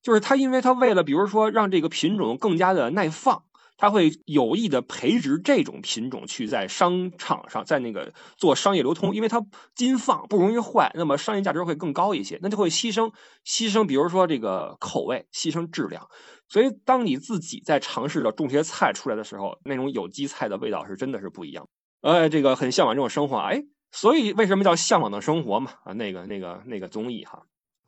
[0.01, 3.43] 就是它，因为它为了比如说让这个品种更加的耐放，
[3.77, 13.11] 他会有意的培植这种品种去在商场上，在那个做商业流通，因为它金放不容易坏，那么商业价值会更高一些，那就会牺牲
[13.45, 16.07] 牺牲，比如说这个口味，牺牲质量。
[16.47, 21.67] 所以，当你自己在尝试着种些菜出来的时候，那种有机菜的味道是真的是不一样。
[22.01, 25.71] 呃，这个很向往这种生活，哎，所以为什么叫向往的生活嘛？
[25.83, 27.43] 啊，那个那个那个综艺哈，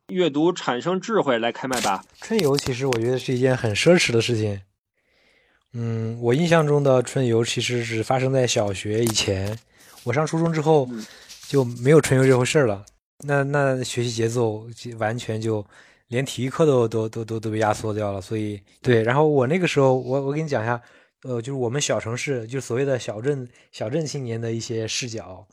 [0.08, 2.02] 阅读产生智慧，来开麦吧。
[2.20, 4.60] 春游其实我觉得是一件很奢侈的事情。
[5.76, 9.58] 嗯，我印象中的春游其实是发生在小学以前，
[10.04, 10.88] 我上初中之后
[11.48, 12.84] 就没有春游这回事了。
[13.24, 14.66] 那那学习节奏
[14.98, 15.64] 完全就。
[16.08, 19.02] 连体育课都都都都都被压缩掉了，所以对。
[19.02, 20.80] 然后我那个时候，我我给你讲一下，
[21.24, 25.44] 呃，就是我们小城市，就所谓的小镇小镇青年的一些视角，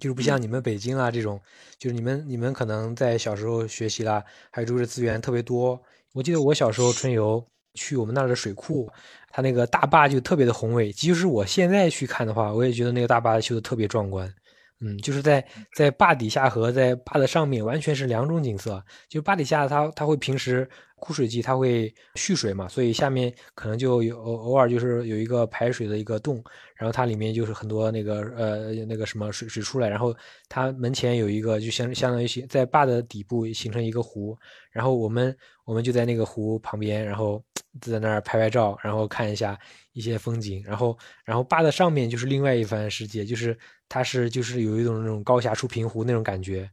[0.00, 1.40] 就是不像你们北京啊这种，
[1.78, 5.80] 就是你们你们可能在小时候学习啦，还有就是资源特别多。
[6.12, 8.90] 我记得我小时候春游去我们那儿的水库，
[9.30, 14.32] 它那个大坝就特别的宏伟，即使我现在去看的话，我也觉得那个大坝修的特别壮观。
[14.80, 18.80] 嗯，就是在在坝底下和在坝的上面完全是两种景色。
[19.08, 26.40] 就坝底下，它它会平时枯水季它会蓄水嘛，所以下面可能就有偶偶尔就是有一个排水的一个洞，
[26.76, 30.14] 然后它里面就是很多那个呃那个什么水水出来，然后
[30.48, 34.38] 它门前有一个就相相当于在坝的底部形成一个湖，
[34.70, 37.42] 然后我们我们就在那个湖旁边，然后
[37.82, 39.58] 在那儿拍拍照，然后看一下
[39.92, 43.58] 一些风景，然后然后坝的上面就是另外一番世界，就是。
[43.88, 46.70] 它是就是有一种那种高峡出平湖那种感觉，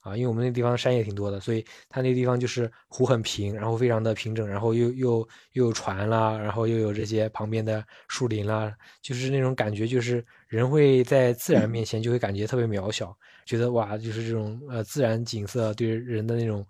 [0.00, 16.66] 啊，因为我们那地方山也挺多的，所以它那地方就是湖很平，然后非常的平整，然后又又又有船啦，然后又有这些旁边的树林啦，就是那种感觉，就是人会在自然面前就会感觉特别渺小，觉得哇，就是这种呃自然景色对人的那种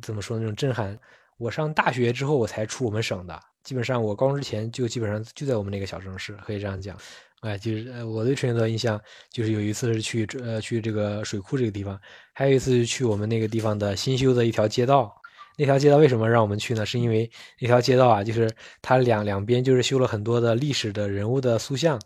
[0.00, 0.98] 怎么说那种震撼。
[1.38, 6.96] 我上大学之后我才出我们省的，基本上我高中之前就基本上就在我们那个小城市，可以这样讲。
[7.42, 9.00] 哎，就是我对春游的印象，
[9.30, 12.00] 就是有一次是去呃去这个水库这个地方，
[12.32, 15.12] 还有一次是去我们那个地方的新修的一条街道。
[15.58, 16.86] 那条街道为什么让我们去呢？
[16.86, 17.28] 是因为
[17.60, 18.48] 那条街道啊，就是
[18.80, 22.00] 它两两边就是修了很多的历史的人物的塑像，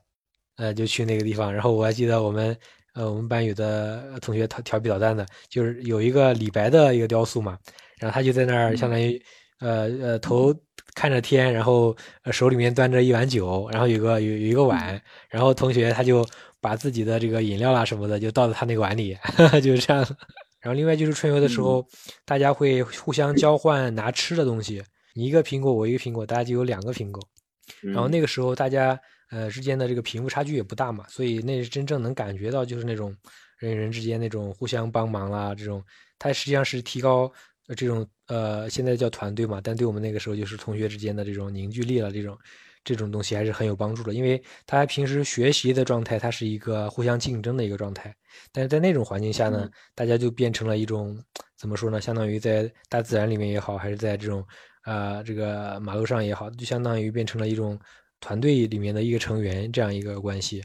[0.57, 1.53] 呃，就去那个地方。
[1.53, 2.57] 然后我还记得我们
[2.95, 7.59] 呃我们班有的同学调调皮捣蛋的，就是有一个李白的一个雕塑嘛，
[7.99, 9.23] 然后他就在那儿相当于。
[9.59, 10.53] 呃呃，头
[10.95, 11.95] 看着天，然后
[12.33, 16.27] 手里面端着一碗酒，然后有个有有一个碗，然后同学他就
[16.61, 19.17] 把自己的这个饮料啦什么的就倒到他那个碗里，
[19.63, 20.03] 就是这样。
[20.61, 21.87] 然后另外就是春游的时候，
[22.25, 24.83] 大家会互相交换拿吃的东西，
[25.15, 27.23] 你一个苹果，我一个苹果，大家就有两个苹果。
[27.83, 28.99] 然后那个时候大家
[29.31, 33.15] 呃之间的这个贫富差距也不大嘛，所以那是真正能感觉到就是那种
[33.59, 35.85] 人与人之间那种互相帮忙啦，这种
[36.19, 37.31] 它实际上是提高。
[37.69, 42.39] 呃，这种呃，现在叫团队嘛，但对我们那个时候就是同学之间的这种凝聚力了，这种
[42.85, 44.15] 这种东西还是很有帮助的。
[44.15, 48.15] 因为大家平时学习的状态，它是一个互相竞争的一个状态，
[48.53, 51.21] 但是在那种环境下呢，大家就变成了一种
[51.59, 52.01] 怎么说呢？
[52.01, 54.47] 相当于在大自然里面也好，还是在这种
[54.85, 57.77] 呃这个马路上也好，就相当于变成了一种
[58.21, 60.63] 团队里面的一个成员这样一个关系。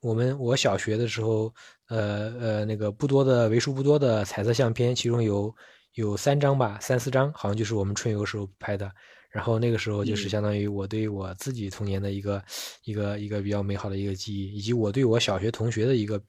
[0.00, 1.52] 我们我小学的时候，
[1.88, 5.52] 呃呃，那个不多的为数不多的彩色相片，其中有。
[5.94, 8.90] 有三张吧，三四张，好像就是我们春游时候拍的。
[9.30, 12.40] 然后那个时候就是相当于我对我自己童年的一个
[12.84, 16.22] 一个一个比较美好的一个记忆，以及我对我小学同学的一个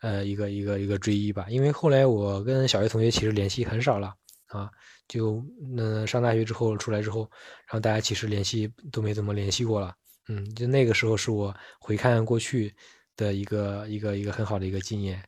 [0.00, 1.46] 呃一个一个一个追忆吧。
[1.48, 4.12] 因为后来我跟小学同学其实联系很少了
[4.48, 4.68] 啊，
[5.06, 5.40] 就
[5.72, 9.94] 那上大学之后出来之后，然后大家其实联系都没怎么联系过了。
[10.28, 12.74] 嗯，就那个时候是我回看过去
[13.16, 15.22] 的一个一个一个很好的一个经验。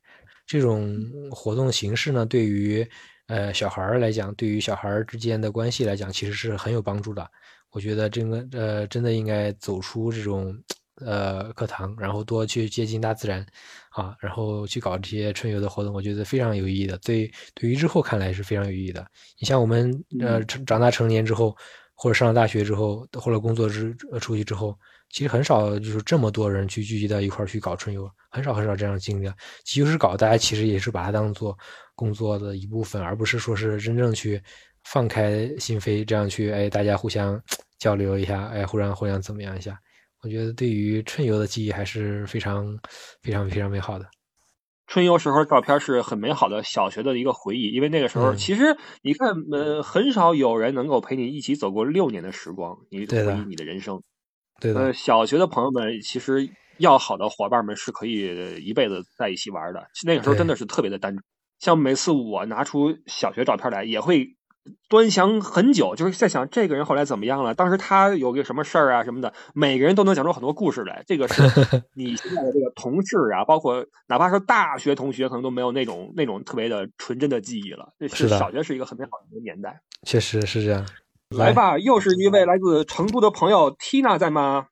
[0.46, 1.00] 这种
[1.30, 2.84] 活动形式呢，对于
[3.30, 7.24] 呃，小孩儿来讲，对于小孩儿之间的关系来讲，其实是很有帮助的。
[7.70, 10.52] 我觉得这个呃，真的应该走出这种
[10.96, 13.46] 呃课堂，然后多去接近大自然
[13.90, 16.98] 啊，然后去搞这些春游的活动，我觉得非常有意义的。
[16.98, 19.06] 对，对于日后看来是非常有意义的。
[19.38, 21.56] 你像我们呃成长大成年之后，
[21.94, 24.76] 或者上了大学之后，或者工作之出去之后，
[25.10, 29.30] 其实很少就是这么多人去聚集到一块儿去搞春游，很少很少这样经历。
[29.64, 31.56] 其实搞，大家其实也是把它当做。
[32.00, 34.42] 工作的一部分，而不是说是真正去
[34.84, 37.38] 放开心扉，这样去哎，大家互相
[37.78, 39.78] 交流一下，哎，互相互相怎么样一下？
[40.22, 42.78] 我觉得对于春游的记忆还是非常
[43.20, 44.06] 非常非常美好的。
[44.86, 54.02] 春游时候照片是很美好的小学的一个回忆，因为那个时候其实你看，呃，很少有人能够陪你一起走过六年的时光，你回忆你的人生。
[54.58, 54.80] 对的。
[54.80, 59.86] 呃，小学的朋友们其实要好的伙伴们是可以一辈子在一起玩的。
[60.06, 61.22] 那个时候真的是特别的单纯。
[61.60, 64.34] 像每次我拿出小学照片来，也会
[64.88, 71.04] 端详很久，就是在想这个人后来怎么样了，当时他有个什么事儿啊什么的，每个人都能讲出很多故事来。
[71.06, 71.42] 这个是
[71.94, 77.90] 你现在的这个同事啊，包括哪怕是大学同学，可能都没有那种那种特别的纯真的记忆了。
[78.08, 79.80] 是的，小学是一个很美好的一个年代。
[80.06, 80.86] 确实是这样。
[81.36, 84.66] 来吧，又是一位来自成都的朋友，Tina 在吗？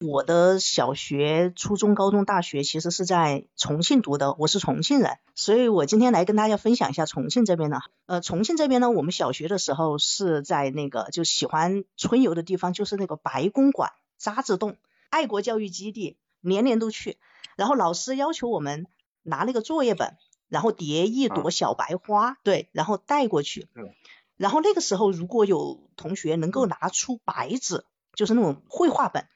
[0.00, 7.80] 我的小学、初中、高中、大学其实是在重庆读的，我是重庆人，所以我今天来跟大家分享一下重庆这边的。
[8.06, 14.76] 呃，重庆这边呢，我们小学的时候是在那个就喜欢春游的地方，就是那个白公馆、渣滓洞
[15.10, 17.18] 爱国教育基地，年年都去。
[17.56, 18.86] 然后老师要求我们
[19.24, 20.16] 拿那个作业本，
[20.48, 23.66] 然后叠一朵小白花，对，然后带过去。
[24.36, 27.84] 然后那个时候，如果有同学能够拿出白纸，
[28.14, 29.26] 就是那种绘画本。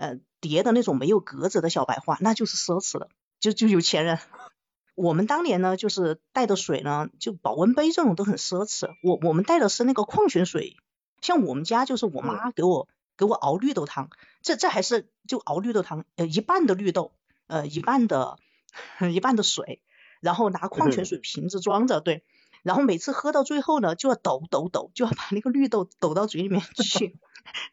[0.00, 4.18] 呃，叠的那种没有格子的小白花，那就是奢侈的，就就有钱人。
[4.96, 8.88] 我们当年呢，就是带的水呢，就保温杯这种都很奢侈。
[9.02, 10.78] 我我们带的是那个矿泉水，
[11.20, 14.08] 像我们家就是我妈给我给我熬绿豆汤，
[14.40, 17.12] 这这还是就熬绿豆汤，呃一半的绿豆，
[17.46, 18.38] 呃一半的
[19.12, 19.82] 一半的水，
[20.20, 22.24] 然后拿矿泉水瓶子装着，对。
[22.62, 27.18] 然后每次喝到最后呢，就要抖抖抖，就要把那个绿豆抖到嘴里面 去。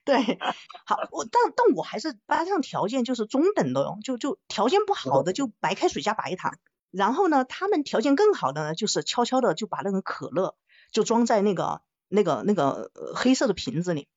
[0.06, 0.40] 对，
[0.86, 6.58] 好，我但但我还是班上条件就是中等的哟，就就条件不好的就白开水加白糖。
[6.90, 10.56] 然后呢，他们条件更好的呢，就是悄悄的就把那个可乐
[10.92, 14.08] 就装在那个那个那个黑色的瓶子里，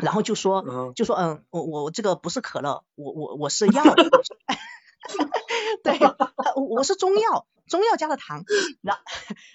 [0.00, 3.82] 然后就说就说嗯，我我这个不是可乐，我我我是药。
[5.82, 5.98] 对，
[6.56, 8.44] 我是中药，中药加了糖，
[8.82, 8.98] 然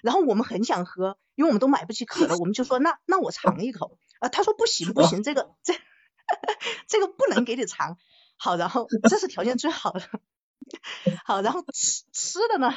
[0.02, 5.74] 然后我们很想喝，因为我们都买不起可乐，我们就说那那我尝一口，啊，他说不行不行，这个这
[6.88, 7.98] 这个不能给你尝，
[8.38, 10.02] 好，然后这是条件最好的，
[11.26, 12.74] 好，然后吃吃的呢，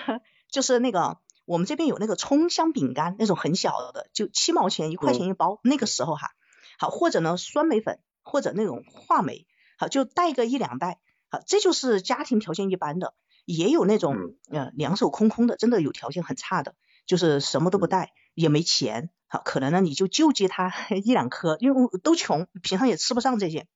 [0.50, 6.30] 就是那个我们这边有那个葱香饼干，那种很小的，就七毛钱一块钱一包，那个时候哈，
[6.78, 9.46] 好，或者呢酸梅粉，或者那种话梅，
[9.78, 11.00] 好，就带个一两袋。
[11.30, 13.14] 好，这就是家庭条件一般的，
[13.44, 14.16] 也有那种
[14.50, 16.74] 呃两手空空的，真的有条件很差的，
[17.06, 19.10] 就是什么都不带，也没钱。
[19.26, 20.72] 好，可能呢你就救济他
[21.04, 23.66] 一两颗，因为都穷，平常也吃不上这些。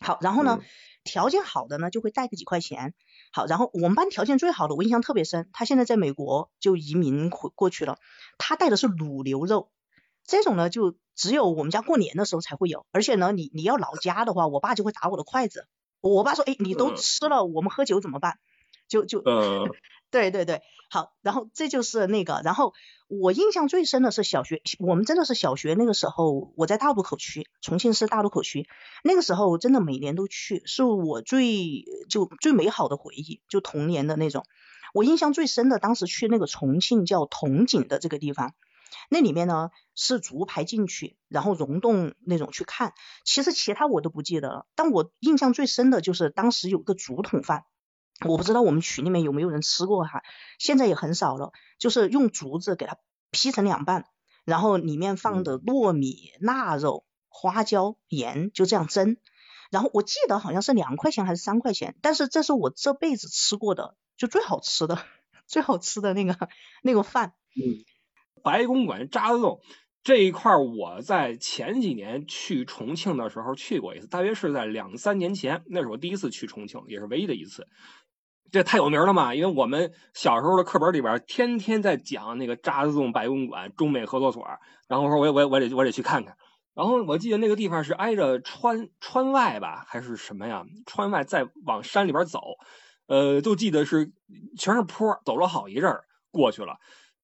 [0.00, 0.60] 好，然后呢
[1.04, 2.94] 条件好的呢就会带个几块钱。
[3.32, 7.98] 好，然后我们班条件最好的，我印象特别深，他现在在美国就移民回过去了，
[8.38, 9.70] 他带的是卤牛肉，
[10.24, 15.66] 这种呢就只有我们家过年的时候才会有，而且呢你你要老家的话，我爸就会打我的筷子。
[16.00, 18.38] 我爸说，哎，你都吃了，我们喝酒怎么办？
[18.88, 19.68] 就就，呃，
[20.10, 22.72] 对对对，好，然后这就是那个，然后
[23.08, 28.66] 我印象最深的是小学，我们真的是小学那个时候，我在大渡口区，重庆市大渡口区，
[29.04, 34.44] 那个时候真的每年都去，是我最就最美好的回忆，就童年的那种。
[34.94, 38.54] 我印象最深的，当时去那个重庆叫铜井的这个地方。
[39.10, 42.94] 那里面呢是竹排进去，然后溶洞那种去看。
[43.24, 47.64] 其实其他我都不记得了，但我印象最深的就是当时有个竹筒饭，
[48.26, 50.22] 我不知道我们群里面有没有人吃过哈，
[50.58, 51.52] 现在也很少了。
[51.78, 52.98] 就是用竹子给它
[53.30, 54.06] 劈成两半，
[54.44, 59.16] 然后里面放的糯米、腊肉、花椒、盐，就这样蒸。
[59.70, 64.98] 然后我记得好像是两块钱还是三块钱，但是这是我这辈子吃过的就最好吃的、
[65.46, 66.48] 最好吃的那个
[66.82, 67.34] 那个饭。
[67.54, 67.84] 嗯。
[68.42, 69.60] 白公馆渣滓洞
[70.02, 77.68] 这一块，我在前几年去重庆的时候去过一次，大约是在两三年前，那是我第一次去重庆，也是唯一的一次。
[78.50, 84.44] 这太有名了嘛，因为我们小时候的课本里边天天在讲那个渣滓洞白公馆中美合作所，
[84.88, 86.36] 然后我说我我我得我得去看看。
[86.74, 90.64] 然后我记得那个地方是挨着川川外吧，还是什么呀？
[90.86, 92.40] 川外再往山里边走，
[93.08, 94.12] 呃，就记得是
[94.56, 96.76] 全是坡，走了好一阵儿过去了。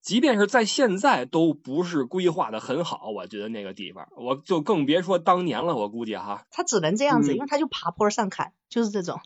[0.03, 5.75] 即便是在现在都不是规划的很好，我觉得那个地方，我就更别说当年了。
[5.77, 9.21] 我估计哈，他只能这样子，因为他就爬坡上坎，就是这种。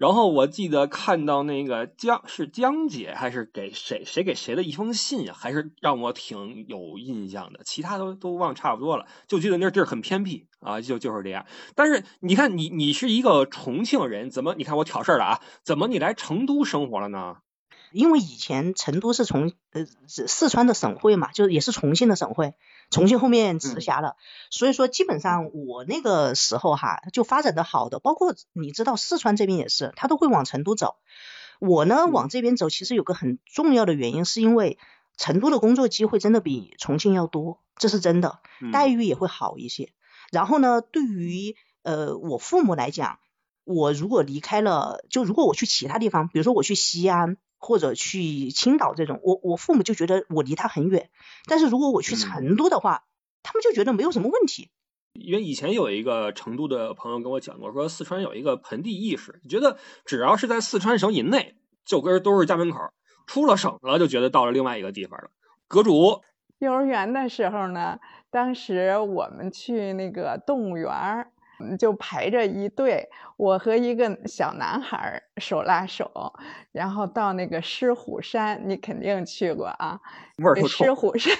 [0.00, 7.60] 然后我记得看到那个江是江姐还是给谁谁给谁的一封信，还是让我挺有印象的。
[7.66, 11.44] 其他都都忘差不多了，就记得那地儿很偏僻啊，就就是这样。
[11.74, 15.40] 但是你看，你你是一个重庆人，怎么你看我挑事儿了啊？
[15.64, 17.36] 怎么你来成都生活了呢？
[17.92, 22.54] 因为以前成都是从呃四川的省会嘛，就是也是重庆的省会，
[22.90, 24.16] 重庆后面直辖了，
[24.50, 30.96] 所以说基本上我那个时候哈就发展的好的，包括你知道四川这边也是，他都会往成都走。
[31.60, 34.76] 我呢往这边走，其实有个很重要的原因，是因为
[35.16, 38.40] 成都的工作机会真的比重庆要多，这是真的，
[38.72, 39.92] 待遇也会好一些。
[40.32, 43.18] 然后呢，对于呃我父母来讲，
[43.64, 47.36] 我如果离开了，就如果我去其他地方，比如说我去西安。
[47.60, 51.10] 或者去青岛这种，我我父母就觉得我离他很远。
[51.46, 53.04] 但是如果我去成都的话，
[53.42, 54.70] 他们就觉得没有什么问题。
[55.12, 62.78] 因为以前有一个成都的朋友跟我讲过，说四川有一个盆地意识，觉得只要是在四川省以内，就跟都是家门口；
[63.26, 65.30] 出了省了，就觉得到了另外一个地方了。
[65.68, 66.22] 阁主，
[66.60, 67.98] 幼儿园的时候呢，
[68.30, 71.32] 当时我们去那个动物园儿，
[71.78, 76.10] 就排着一队，我和一个小男孩手拉手，
[76.72, 80.00] 然后到那个狮虎山，你肯定去过啊，
[80.68, 81.34] 狮虎山。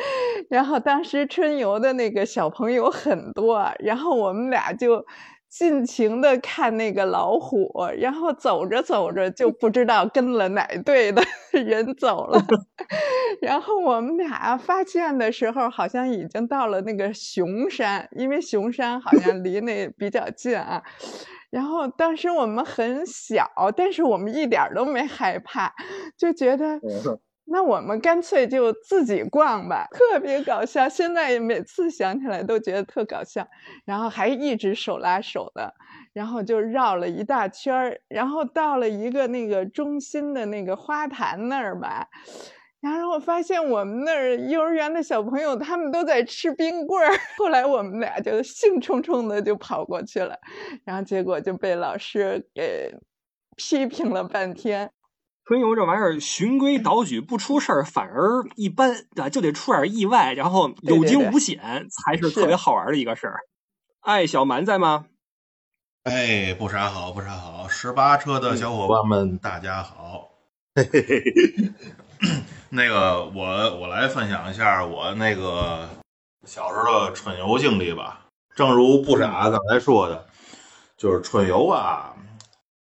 [0.48, 5.04] 然后当时春游的那个小朋友很多，然后我们俩就
[5.48, 11.22] 尽情的看那个老虎，然后走着走着就不知道跟了哪队的
[11.52, 12.40] 人走了，
[13.40, 20.82] 然后我们俩发现的时候好像已经到了那个熊山，因为熊山好像 离那比较近啊。
[21.50, 25.72] 然后当时我们很小，但是我们一点都没害怕，
[26.16, 26.78] 就觉得。
[27.50, 30.88] 那我们干脆就自己逛吧，特别搞笑。
[30.88, 33.46] 现在每次想起来都觉得特搞笑，
[33.84, 35.72] 然后还一直手拉手的，
[36.12, 42.06] 然后就绕了一大圈儿，然后到了一个那个中心的那个花坛那儿吧，
[42.80, 50.36] 然后我发现我们那儿幼儿园的小朋友他们都在吃冰棍儿， 后来我们俩就兴冲冲的就跑过去了，
[50.84, 52.94] 然后结果就被老师给
[53.56, 54.90] 批评了半天。
[55.48, 63.40] 春游这玩意儿循规蹈矩不出事儿，反而一般啊，就得出点意外，然后有惊无险才是特别好玩的一个事儿。
[64.00, 65.06] 哎，小蛮在吗？
[66.04, 67.66] 哎，不啥好，不啥好。
[67.66, 70.28] 十八车的小伙伴们，大家好。
[70.74, 71.72] 嘿嘿嘿。
[72.68, 75.88] 那个，我我来分享一下我那个
[76.44, 78.26] 小时候的春游经历吧。
[78.54, 80.26] 正如不傻刚才说的，
[80.98, 82.14] 就是春游啊，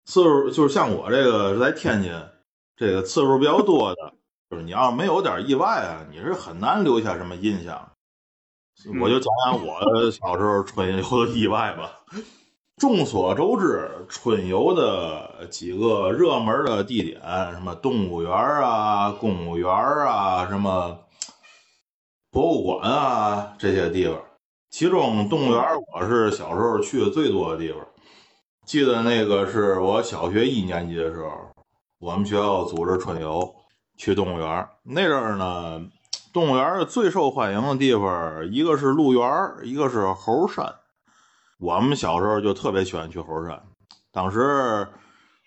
[0.05, 2.13] 次数就是像我这个是在天津。
[2.77, 4.15] 这个次数比较多的，
[4.51, 7.91] 就是你要是没有点意外啊，你是很难留下什么印象。
[9.01, 12.01] 我就讲讲我小时候春游的意外吧。
[12.77, 17.21] 众所周知，春游的几个热门的地点，
[17.53, 20.99] 什么动物园啊、公务园啊、什么
[22.33, 24.21] 博物馆啊这些地方。
[24.71, 25.63] 其中动物园
[25.95, 27.81] 我是小时候去的最多的地方。
[28.67, 31.54] 记得那个是我小学一年级的时候。
[32.05, 33.55] 我们学校组织春游
[33.97, 35.81] 去动物园那阵儿呢，
[36.35, 39.25] 动物园最受欢迎的地方，一个是鹿园
[39.63, 40.75] 一个是猴山。
[41.59, 43.59] 我们小时候就特别喜欢去猴山。
[44.13, 44.87] 当时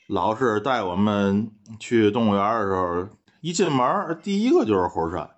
[0.10, 3.08] 老师带我们去动物园的时候，
[3.42, 5.30] 一进门第一个就是猴山，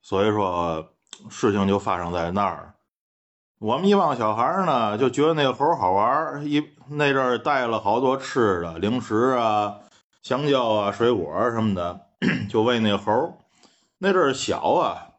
[0.00, 0.92] 所以说
[1.28, 2.72] 事情就发生在那儿。
[3.58, 9.78] 我们一帮小孩呢，就觉得那个猴好玩一那阵儿带了好多吃的零食啊。
[10.26, 12.00] 香蕉啊，水果什么的，
[12.50, 13.38] 就喂那猴
[13.98, 15.10] 那阵儿小啊，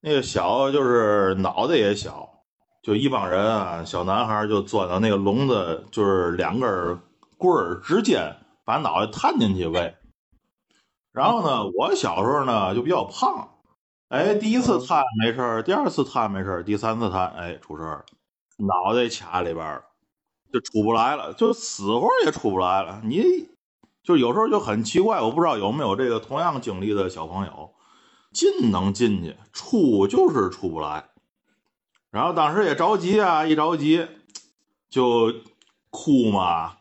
[0.00, 2.28] 那个小就是脑袋也小，
[2.82, 6.98] 就一帮人啊，小男孩就钻到那个笼子，就是两根
[7.38, 9.94] 棍儿之间，把脑袋探进去喂。
[11.12, 13.48] 然后呢，我小时候呢就比较胖，
[14.08, 18.04] 哎，第一次探没事儿，第二次探没事儿，第三次探，哎，出事儿，
[18.58, 19.84] 脑袋卡里边儿
[20.52, 23.00] 就出不来了，就死活也出不来了。
[23.04, 23.48] 你。
[24.02, 27.70] 就有时候就很奇怪，我不知道有没有这个同样经历的小朋友，
[28.32, 31.04] 进能进去，出就是出不来。
[32.10, 34.06] 然后当时也着急啊，一着急
[34.88, 35.32] 就
[35.90, 36.72] 哭嘛，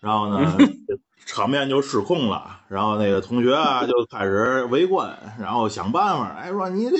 [0.00, 0.56] 然后呢，
[1.26, 2.60] 场面就失控了。
[2.68, 6.96] 然后那个同学啊就开始围观，然后想办法，哎，说你这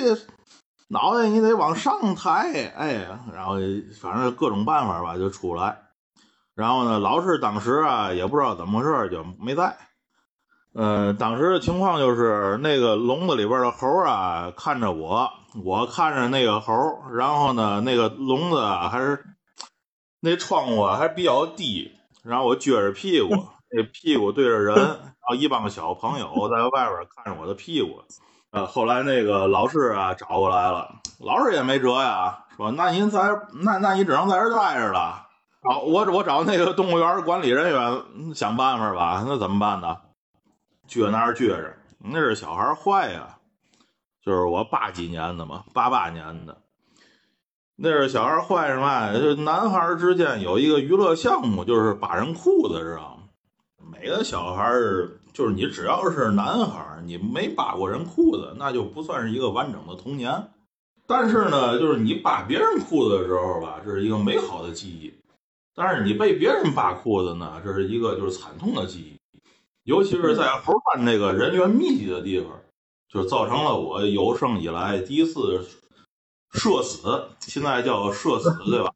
[0.89, 3.55] 脑袋你得往上抬，哎，然后
[3.99, 5.84] 反正各种办法吧就出来。
[6.55, 9.77] 然后呢，老师当时啊也不知道怎么回事就没在。
[10.77, 15.31] 嗯，当时的情况就是那个笼子里边的猴啊看着我，
[15.65, 16.75] 我看着那个猴，
[17.13, 19.25] 然后呢那个笼子啊还是
[20.21, 21.93] 那窗户还比较低，
[22.25, 23.29] 然后我撅着屁股，
[23.71, 28.03] 那屁股对着人，然后一帮小朋友在外边看着我的屁股。
[28.51, 30.89] 呃，后来那个老师啊找过来了，
[31.21, 33.21] 老师也没辙呀，说那您在
[33.65, 35.24] 那那你只能在这待着了。
[35.67, 39.25] 好，我我找那个动物园管理人员想办法吧。
[39.27, 39.97] 那怎么办呢？
[40.87, 43.39] 撅那儿撅着，那是小孩坏呀。
[44.23, 46.59] 就是我八几年的嘛，八八年的。
[47.77, 49.19] 那是小孩坏什么？
[49.19, 53.23] 就男孩之间有一个娱乐项目，就是扒人裤子，知道吗？
[53.91, 54.71] 每个小孩
[55.33, 60.51] 就是你只要是男孩，你没扒过人裤子，那就不算是一个完整的童年。
[61.07, 65.15] 但是呢，就是你扒别人裤子的时候吧，这是一个美好的记忆。
[65.75, 69.41] 但是你被别人扒裤子呢，这是一个就是惨痛的记忆，
[69.83, 72.49] 尤其是在猴山那个人员密集的地方，
[73.09, 75.67] 就造成了我有生以来第一次
[76.53, 78.93] 社死，现在叫社死，对吧？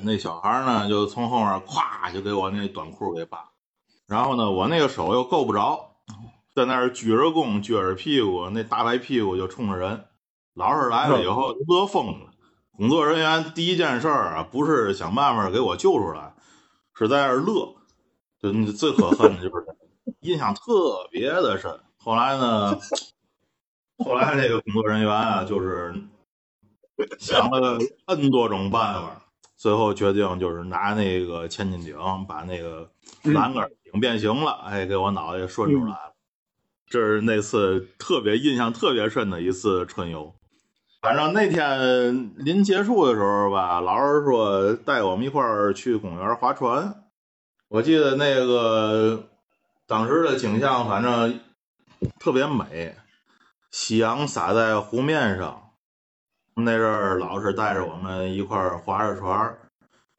[0.00, 3.50] 那小孩呢，就从后面咵就给我那短裤给扒，
[4.06, 5.96] 然后呢，我那个手又够不着，
[6.54, 10.04] 在那儿鞠着躬，撅着屁股，那大白屁股就冲着人。
[10.54, 12.31] 老师来了以后乐疯了，
[12.82, 16.34] 工作人员第一件事儿啊，不是想办法给我救出来，
[16.94, 17.76] 是在那儿乐。
[18.40, 19.64] 就最可恨的就是
[20.18, 21.78] 印象特别的深。
[21.96, 22.76] 后来呢，
[23.98, 25.94] 后来这个工作人员啊，就是
[27.20, 29.26] 想了 N 多种办法。
[29.56, 32.90] 最后决定就是拿那个千斤顶把那个
[33.22, 36.14] 栏杆顶变形了，哎，给我脑袋顺出来了。
[36.86, 40.34] 这是那次特别印象特别深的一次春游。
[41.02, 46.94] 反正那天临结束的时候吧，老师说带我们一块儿去公园划船。
[47.68, 49.28] 我记得那个
[49.88, 51.40] 当时的景象，反正
[52.20, 52.94] 特别美，
[53.72, 55.70] 夕阳洒在湖面上。
[56.54, 59.58] 那阵儿老师带着我们一块儿划着船，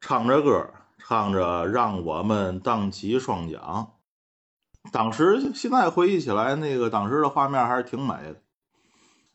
[0.02, 3.88] 唱着歌，唱着让我们荡起双桨。
[4.92, 8.36] 当时现在回忆起来，那个当时的画面还是挺美的。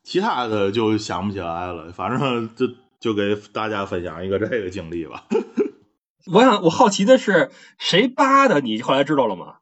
[0.09, 2.67] 其他的就想不起来了，反正就
[2.99, 5.27] 就给大家分享一个这个经历吧。
[6.33, 8.63] 我想我好奇的是，谁扒的？
[8.63, 9.57] 你后来知道了吗？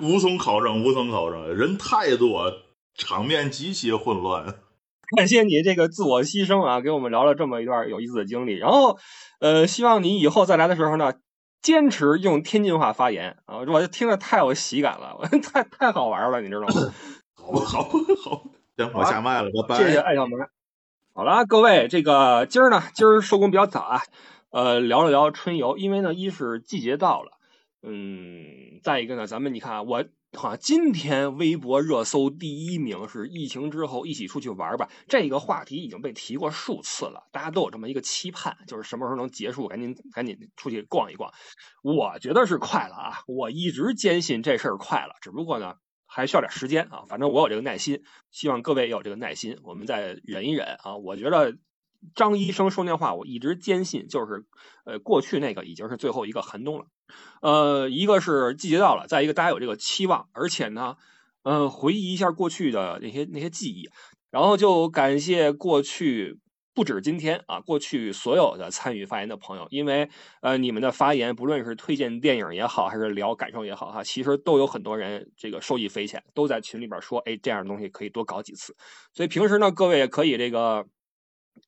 [0.00, 2.52] 无从考证，无从考证，人太多，
[2.96, 4.44] 场面极其混乱。
[5.16, 8.56] 感谢你这个自我牺牲啊，给我们聊了这么一段有意思的经历。
[8.56, 9.00] 然后，
[9.40, 11.14] 呃，希望你以后再来的时候呢，
[11.60, 16.92] 坚持用天津话发言啊，我听着太有喜感了， 太太好玩了，你知道吗？
[17.34, 17.82] 好，好，
[18.22, 18.44] 好，
[18.76, 19.76] 行，我下麦了，拜拜。
[19.76, 20.38] 谢谢爱小门。
[21.12, 24.02] 好了，各位，这个今儿呢，今儿收工比较早啊，
[24.50, 27.30] 呃，聊了聊春游，因为呢，一是季节到了，
[27.82, 30.04] 嗯，再一个呢，咱们你看我。
[30.36, 34.88] 哈，今天微博热搜第一名是疫情之后一起出去玩吧？
[35.06, 41.32] 这个话题已经被提过数次了，大家都有这么一个期盼，就是什么时候能结束，赶紧赶紧出去逛一逛。
[41.84, 45.74] 我觉得是快了啊，我一直坚信这事儿快了，只不过呢
[46.14, 47.04] 还需要点时间啊。
[47.08, 50.96] 反正我有这个耐心，希望各位也有这个耐心，我们再忍一忍啊。
[50.96, 51.56] 我觉得。
[52.14, 54.44] 张医生说那话，我一直坚信，就是
[54.84, 56.84] 呃，过去那个已经是最后一个寒冬了。
[57.40, 60.98] 呃，一个是季节到了，再一个大家有这个期望，而且呢，
[61.44, 63.88] 呃，回忆一下过去的那些那些记忆，
[64.30, 66.38] 然后就感谢过去
[66.74, 70.08] 不止今天啊，过去所有的参与发言的朋友，因为
[70.40, 78.76] 呃，你们的发言不论是推荐电影也好，还是聊感受也好哈，其实都有很多人这个受益匪浅，都在群里边说，哎，这样的东西可以多搞几次。
[79.12, 80.86] 所以平时呢，各位也可以这个。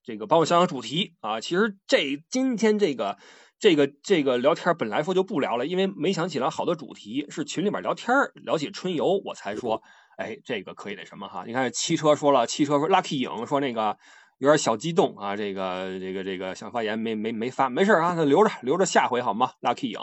[0.03, 1.41] 这个帮我想想主题啊！
[1.41, 3.19] 其实这今天这个
[3.61, 9.81] 这个这个聊天本来说就不聊了，因为没想起来好多主题，是群里面聊天聊起春游，我才说，
[10.17, 11.45] 哎，这个可以那什么哈？
[11.47, 13.97] 你看汽车说了，汽车说 Lucky 影说那个
[14.39, 19.99] 有点小激动啊，这个这个这个想发言没没没发，没事啊，那留着留着下回好吗？Lucky 影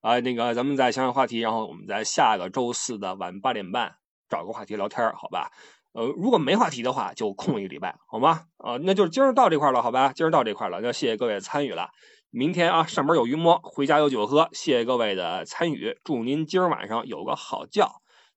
[0.00, 3.94] 啊，那个咱们再想想话题，然后我们在下个周四的晚八点半
[4.28, 5.50] 找个话题聊天，好吧？
[5.92, 8.42] 呃，如果没话题的话，就空一个礼拜，好吗？
[8.56, 10.12] 啊，那就是今儿到这块了，好吧？
[10.14, 11.90] 今儿到这块了，那谢谢各位参与了。
[12.30, 14.48] 明天啊，上班有鱼摸，回家有酒喝。
[14.52, 17.86] 谢谢各位的参与，祝您今儿晚上有个好觉。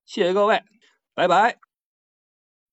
[0.05, 0.63] 谢谢各位，
[1.13, 1.64] 拜拜。